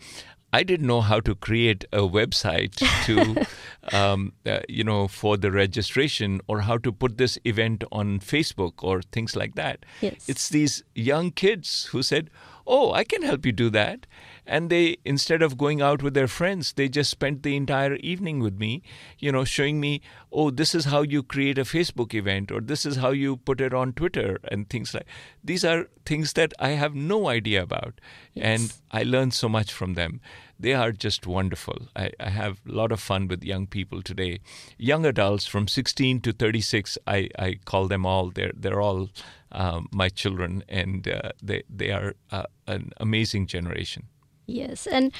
I 0.53 0.63
didn't 0.63 0.87
know 0.87 1.01
how 1.01 1.19
to 1.19 1.35
create 1.35 1.83
a 1.91 1.99
website 1.99 2.75
to, 3.05 3.45
um, 3.97 4.31
uh, 4.45 4.59
you 4.69 4.85
know, 4.85 5.09
for 5.09 5.35
the 5.35 5.51
registration 5.51 6.39
or 6.47 6.61
how 6.61 6.77
to 6.77 6.93
put 6.93 7.17
this 7.17 7.37
event 7.43 7.83
on 7.91 8.19
Facebook 8.19 8.75
or 8.81 9.01
things 9.01 9.35
like 9.35 9.55
that. 9.55 9.85
Yes. 9.99 10.29
It's 10.29 10.47
these 10.47 10.81
young 10.93 11.31
kids 11.31 11.89
who 11.91 12.01
said, 12.01 12.29
"Oh, 12.67 12.93
I 12.93 13.03
can 13.03 13.21
help 13.21 13.45
you 13.45 13.51
do 13.51 13.69
that," 13.71 14.07
and 14.45 14.69
they 14.69 14.97
instead 15.05 15.41
of 15.41 15.57
going 15.57 15.81
out 15.81 16.01
with 16.01 16.13
their 16.13 16.27
friends, 16.27 16.73
they 16.73 16.87
just 16.89 17.11
spent 17.11 17.43
the 17.43 17.55
entire 17.55 17.95
evening 17.95 18.39
with 18.39 18.57
me, 18.57 18.83
you 19.19 19.31
know, 19.31 19.43
showing 19.43 19.79
me, 19.79 20.01
"Oh, 20.31 20.49
this 20.51 20.75
is 20.75 20.85
how 20.85 21.01
you 21.01 21.23
create 21.23 21.57
a 21.57 21.63
Facebook 21.63 22.13
event, 22.13 22.51
or 22.51 22.61
this 22.61 22.85
is 22.85 22.97
how 22.97 23.11
you 23.11 23.37
put 23.37 23.61
it 23.61 23.73
on 23.73 23.93
Twitter," 23.93 24.39
and 24.49 24.69
things 24.69 24.93
like. 24.93 25.07
These 25.43 25.63
are 25.63 25.89
things 26.05 26.33
that 26.33 26.53
I 26.59 26.69
have 26.69 26.95
no 26.95 27.27
idea 27.27 27.61
about, 27.61 28.01
and 28.35 28.73
I 28.91 29.03
learned 29.03 29.33
so 29.33 29.47
much 29.47 29.71
from 29.71 29.93
them 29.93 30.21
they 30.59 30.73
are 30.73 30.91
just 30.91 31.27
wonderful. 31.27 31.87
I, 31.95 32.11
I, 32.19 32.29
have 32.29 32.61
a 32.67 32.71
lot 32.71 32.91
of 32.91 32.99
fun 32.99 33.27
with 33.27 33.43
young 33.43 33.67
people 33.67 34.01
today. 34.01 34.39
Young 34.77 35.05
adults 35.05 35.45
from 35.45 35.67
16 35.67 36.21
to 36.21 36.31
36, 36.31 36.97
I, 37.05 37.29
I 37.37 37.59
call 37.65 37.87
them 37.87 38.05
all. 38.05 38.29
They're, 38.29 38.53
they're 38.55 38.81
all 38.81 39.09
um, 39.55 39.87
my 39.91 40.09
children, 40.09 40.63
and 40.69 41.07
uh, 41.07 41.31
they, 41.41 41.63
they 41.69 41.91
are 41.91 42.13
uh, 42.31 42.43
an 42.67 42.91
amazing 42.97 43.47
generation. 43.47 44.03
Yes. 44.45 44.85
And 44.85 45.11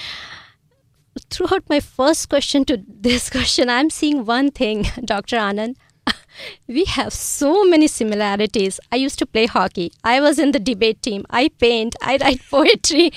throughout 1.30 1.63
my 1.69 1.80
first 1.80 2.30
question 2.30 2.65
to 2.65 2.84
this 2.88 3.30
question, 3.36 3.69
I'm 3.69 3.89
seeing 3.89 4.26
one 4.26 4.52
thing, 4.52 4.88
Dr. 5.06 5.38
Anand 5.38 5.76
we 6.67 6.86
have 6.86 7.13
so 7.13 7.63
many 7.65 7.88
similarities. 7.88 8.80
I 8.91 8.98
used 8.98 9.19
to 9.19 9.26
play 9.26 9.45
hockey. 9.45 9.91
I 10.04 10.21
was 10.21 10.39
in 10.39 10.52
the 10.52 10.60
debate 10.60 11.02
team. 11.02 11.26
I 11.30 11.50
paint. 11.50 11.95
I 12.02 12.17
write 12.21 12.41
poetry. 12.50 13.12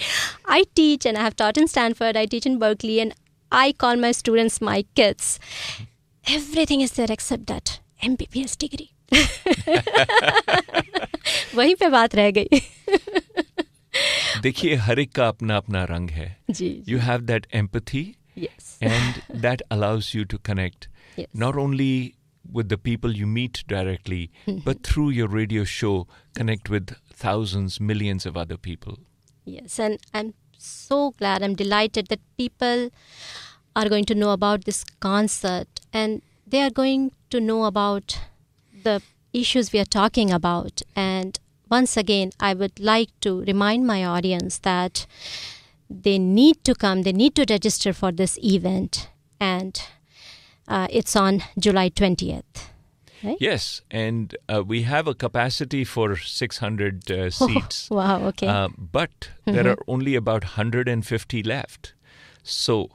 I 0.47 0.65
teach, 0.75 1.07
and 1.07 1.17
I 1.17 1.23
have 1.23 1.37
taught 1.37 1.59
in 1.59 1.69
Stanford. 1.69 2.17
I 2.17 2.27
teach 2.27 2.47
in 2.47 2.59
Berkeley, 2.59 3.01
and 3.01 3.15
I 3.51 3.73
call 3.73 3.97
my 3.97 4.13
students 4.13 4.61
my 4.61 4.85
kids. 4.95 5.39
Everything 6.27 6.81
is 6.81 6.93
there 6.93 7.11
except 7.11 7.47
that 7.47 7.81
MBBS 8.03 8.57
degree. 8.57 8.93
वहीं 11.56 11.76
पे 11.80 11.90
बात 11.90 12.16
रह 12.16 12.32
गई 12.38 12.62
देखिए 14.42 14.76
हर 14.86 15.00
एक 15.00 15.12
का 15.16 15.28
अपना 15.28 15.58
अपना 15.58 15.84
रंग 15.94 16.10
है 16.10 16.36
जी 16.50 16.70
you 16.90 17.00
have 17.00 17.22
that 17.32 17.48
empathy 17.62 18.06
yes 18.44 18.70
and 18.92 19.18
that 19.44 19.62
allows 19.74 20.08
you 20.18 20.22
to 20.30 20.38
connect 20.50 20.86
yes 21.22 21.28
not 21.42 21.58
only 21.64 21.90
with 22.60 22.70
the 22.70 22.78
people 22.78 23.12
you 23.18 23.28
meet 23.34 23.60
directly, 23.68 24.32
but 24.64 24.82
through 24.84 25.10
your 25.18 25.28
radio 25.28 25.64
show, 25.64 26.08
connect 26.40 26.70
with 26.70 26.90
thousands, 27.24 27.80
millions 27.92 28.26
of 28.26 28.36
other 28.42 28.58
people. 28.58 28.98
Yes, 29.46 29.80
and 29.80 29.98
I'm 30.14 30.34
so 30.58 31.12
glad, 31.12 31.42
I'm 31.42 31.56
delighted 31.56 32.08
that 32.08 32.20
people 32.38 32.90
are 33.76 33.88
going 33.90 34.06
to 34.06 34.16
know 34.16 34.32
about 34.32 34.66
this 34.66 34.84
concert 35.00 35.80
and 35.94 36.22
they 36.46 36.62
are 36.62 36.70
going 36.70 37.12
to 37.30 37.40
know 37.40 37.64
about 37.66 38.18
the 38.83 39.03
issues 39.33 39.73
we 39.73 39.79
are 39.79 39.85
talking 39.85 40.31
about. 40.31 40.83
And 40.97 41.39
once 41.71 41.97
again, 41.97 42.31
I 42.41 42.55
would 42.55 42.81
like 42.81 43.11
to 43.21 43.43
remind 43.43 43.87
my 43.87 44.05
audience 44.05 44.59
that 44.59 45.07
they 45.91 46.19
need 46.19 46.65
to 46.65 46.75
come, 46.75 47.03
they 47.03 47.13
need 47.13 47.35
to 47.37 47.47
register 47.49 47.93
for 47.93 48.13
this 48.13 48.39
event. 48.43 49.09
And 49.41 49.81
uh, 50.67 50.87
it's 50.91 51.17
on 51.17 51.43
July 51.59 51.91
20th. 51.91 52.43
Right? 53.23 53.37
Yes, 53.41 53.83
and 53.91 54.37
uh, 54.49 54.63
we 54.65 54.83
have 54.83 55.09
a 55.09 55.15
capacity 55.15 55.83
for 55.83 56.17
600 56.17 57.11
uh, 57.11 57.31
seats. 57.31 57.89
Oh, 57.91 57.97
wow, 57.97 58.25
okay. 58.27 58.47
Uh, 58.47 58.69
but 58.77 59.11
mm-hmm. 59.21 59.53
there 59.53 59.69
are 59.69 59.79
only 59.89 60.15
about 60.15 60.45
150 60.45 61.43
left. 61.43 61.95
So 62.45 62.91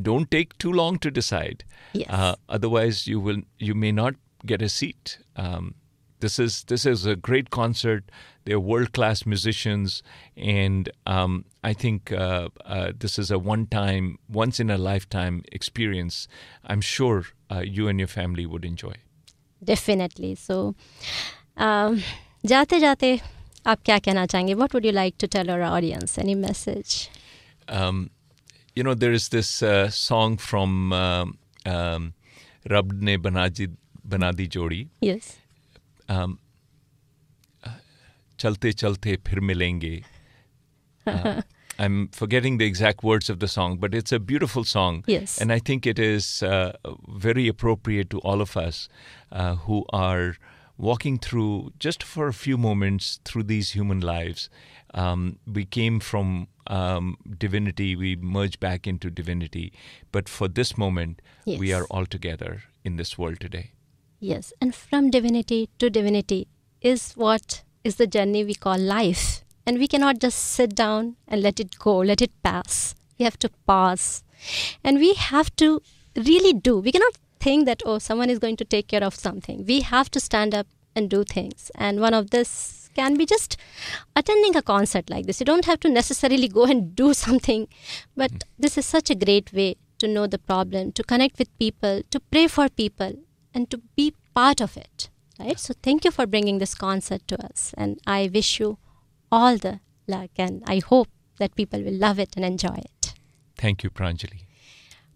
don't 0.00 0.30
take 0.30 0.56
too 0.58 0.72
long 0.72 0.98
to 1.00 1.10
decide. 1.10 1.64
Yes. 1.92 2.08
Uh, 2.08 2.36
otherwise, 2.48 3.06
you 3.06 3.20
will 3.20 3.42
you 3.58 3.74
may 3.74 3.92
not 3.92 4.14
get 4.44 4.62
a 4.62 4.68
seat. 4.68 5.18
Um, 5.36 5.74
this 6.20 6.38
is 6.38 6.64
this 6.64 6.84
is 6.84 7.06
a 7.06 7.14
great 7.14 7.50
concert. 7.50 8.10
They're 8.44 8.58
world 8.58 8.92
class 8.92 9.26
musicians, 9.26 10.02
and 10.36 10.90
um, 11.06 11.44
I 11.62 11.72
think 11.72 12.12
uh, 12.12 12.48
uh, 12.64 12.92
this 12.98 13.18
is 13.18 13.30
a 13.30 13.38
one 13.38 13.66
time, 13.66 14.18
once 14.28 14.58
in 14.58 14.70
a 14.70 14.78
lifetime 14.78 15.42
experience. 15.52 16.26
I'm 16.64 16.80
sure 16.80 17.26
uh, 17.50 17.60
you 17.60 17.88
and 17.88 17.98
your 17.98 18.08
family 18.08 18.46
would 18.46 18.64
enjoy. 18.64 18.94
Definitely. 19.62 20.34
So, 20.34 20.74
um, 21.56 22.02
जाते 22.46 23.20
What 24.56 24.72
would 24.72 24.84
you 24.84 24.92
like 24.92 25.18
to 25.18 25.28
tell 25.28 25.50
our 25.50 25.62
audience? 25.62 26.18
Any 26.18 26.34
message? 26.34 27.10
Um, 27.68 28.10
you 28.74 28.82
know, 28.82 28.94
there 28.94 29.12
is 29.12 29.28
this 29.28 29.62
uh, 29.62 29.90
song 29.90 30.36
from 30.36 30.92
um, 30.92 31.38
um 31.66 32.14
Rab 32.68 32.92
ne 32.92 33.16
Bana 33.16 33.50
Di 33.50 33.68
Banadi 34.08 34.48
Jodi. 34.48 34.88
Yes. 35.00 35.36
Um, 36.08 36.38
chalte 38.38 38.72
chalte 38.74 39.18
phir 39.18 39.40
milenge. 39.40 40.04
Uh, 41.06 41.42
I'm 41.78 42.08
forgetting 42.08 42.58
the 42.58 42.64
exact 42.64 43.04
words 43.04 43.30
of 43.30 43.38
the 43.38 43.46
song, 43.48 43.76
but 43.78 43.94
it's 43.94 44.10
a 44.10 44.18
beautiful 44.18 44.64
song. 44.64 45.04
Yes. 45.06 45.40
And 45.40 45.52
I 45.52 45.58
think 45.58 45.86
it 45.86 45.98
is 45.98 46.42
uh, 46.42 46.72
very 47.08 47.46
appropriate 47.46 48.10
to 48.10 48.18
all 48.20 48.40
of 48.40 48.56
us 48.56 48.88
uh, 49.30 49.54
who 49.56 49.84
are 49.92 50.36
walking 50.76 51.18
through, 51.18 51.72
just 51.78 52.02
for 52.02 52.28
a 52.28 52.32
few 52.32 52.56
moments, 52.56 53.20
through 53.24 53.44
these 53.44 53.72
human 53.72 54.00
lives. 54.00 54.50
Um, 54.94 55.38
we 55.46 55.64
came 55.64 56.00
from 56.00 56.48
um, 56.66 57.16
divinity, 57.38 57.94
we 57.94 58.16
merge 58.16 58.58
back 58.58 58.86
into 58.86 59.10
divinity. 59.10 59.72
But 60.10 60.28
for 60.28 60.48
this 60.48 60.76
moment, 60.76 61.22
yes. 61.44 61.58
we 61.58 61.72
are 61.72 61.84
all 61.90 62.06
together 62.06 62.64
in 62.84 62.96
this 62.96 63.16
world 63.16 63.38
today. 63.40 63.72
Yes, 64.20 64.52
and 64.60 64.74
from 64.74 65.10
divinity 65.10 65.68
to 65.78 65.90
divinity 65.90 66.48
is 66.80 67.12
what 67.12 67.62
is 67.84 67.96
the 67.96 68.06
journey 68.06 68.44
we 68.44 68.54
call 68.54 68.78
life. 68.78 69.44
And 69.66 69.78
we 69.78 69.86
cannot 69.86 70.18
just 70.18 70.38
sit 70.38 70.74
down 70.74 71.16
and 71.26 71.42
let 71.42 71.60
it 71.60 71.78
go, 71.78 71.98
let 71.98 72.22
it 72.22 72.32
pass. 72.42 72.94
We 73.18 73.24
have 73.24 73.38
to 73.40 73.50
pause. 73.66 74.24
And 74.82 74.98
we 74.98 75.14
have 75.14 75.54
to 75.56 75.82
really 76.16 76.52
do. 76.52 76.78
We 76.78 76.92
cannot 76.92 77.18
think 77.38 77.66
that, 77.66 77.82
oh, 77.84 77.98
someone 77.98 78.30
is 78.30 78.38
going 78.38 78.56
to 78.56 78.64
take 78.64 78.88
care 78.88 79.04
of 79.04 79.14
something. 79.14 79.64
We 79.66 79.82
have 79.82 80.10
to 80.12 80.20
stand 80.20 80.54
up 80.54 80.66
and 80.96 81.08
do 81.08 81.22
things. 81.24 81.70
And 81.74 82.00
one 82.00 82.14
of 82.14 82.30
this 82.30 82.90
can 82.94 83.16
be 83.16 83.26
just 83.26 83.56
attending 84.16 84.56
a 84.56 84.62
concert 84.62 85.08
like 85.08 85.26
this. 85.26 85.40
You 85.40 85.46
don't 85.46 85.66
have 85.66 85.80
to 85.80 85.88
necessarily 85.88 86.48
go 86.48 86.64
and 86.64 86.96
do 86.96 87.14
something, 87.26 87.68
but 88.16 88.30
hmm. 88.30 88.38
this 88.58 88.78
is 88.78 88.86
such 88.86 89.10
a 89.10 89.14
great 89.14 89.52
way 89.52 89.76
to 89.98 90.08
know 90.08 90.26
the 90.26 90.38
problem, 90.38 90.92
to 90.92 91.02
connect 91.02 91.38
with 91.38 91.56
people, 91.58 92.02
to 92.10 92.20
pray 92.20 92.46
for 92.46 92.68
people, 92.68 93.12
and 93.54 93.70
to 93.70 93.78
be 93.96 94.14
part 94.34 94.60
of 94.60 94.76
it. 94.76 95.08
right? 95.38 95.58
So 95.58 95.74
thank 95.82 96.04
you 96.04 96.10
for 96.10 96.26
bringing 96.26 96.58
this 96.58 96.74
concert 96.74 97.22
to 97.28 97.44
us, 97.44 97.74
and 97.76 97.98
I 98.06 98.30
wish 98.32 98.60
you 98.60 98.78
all 99.30 99.56
the 99.56 99.80
luck, 100.06 100.30
and 100.36 100.62
I 100.66 100.80
hope 100.80 101.08
that 101.38 101.54
people 101.54 101.82
will 101.82 101.94
love 101.94 102.18
it 102.18 102.36
and 102.36 102.44
enjoy 102.44 102.76
it. 102.76 103.14
Thank 103.56 103.82
you, 103.82 103.90
Pranjali. 103.90 104.44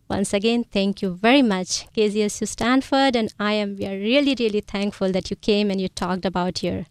Once 0.08 0.34
again, 0.34 0.64
thank 0.64 1.00
you 1.00 1.14
very 1.14 1.42
much, 1.42 1.86
KZSU 1.96 2.46
Stanford, 2.46 3.16
and 3.16 3.32
I 3.38 3.52
am 3.54 3.76
we 3.76 3.86
are 3.86 3.96
really 3.96 4.34
really 4.38 4.60
thankful 4.60 5.10
that 5.12 5.30
you 5.30 5.36
came 5.36 5.70
and 5.70 5.80
you 5.80 5.88
talked 5.88 6.26
about 6.26 6.62
your 6.62 6.84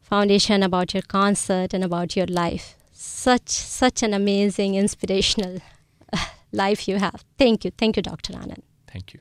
foundation, 0.00 0.62
about 0.62 0.94
your 0.94 1.02
concert, 1.02 1.74
and 1.74 1.84
about 1.84 2.16
your 2.16 2.26
life. 2.26 2.76
Such 2.92 3.50
such 3.50 4.02
an 4.02 4.14
amazing, 4.14 4.74
inspirational 4.76 5.58
life 6.52 6.88
you 6.88 6.96
have. 6.96 7.24
Thank 7.36 7.64
you, 7.64 7.70
thank 7.76 7.96
you, 7.96 8.02
Dr. 8.02 8.32
Anand. 8.32 8.62
Thank 8.86 9.12
you. 9.14 9.20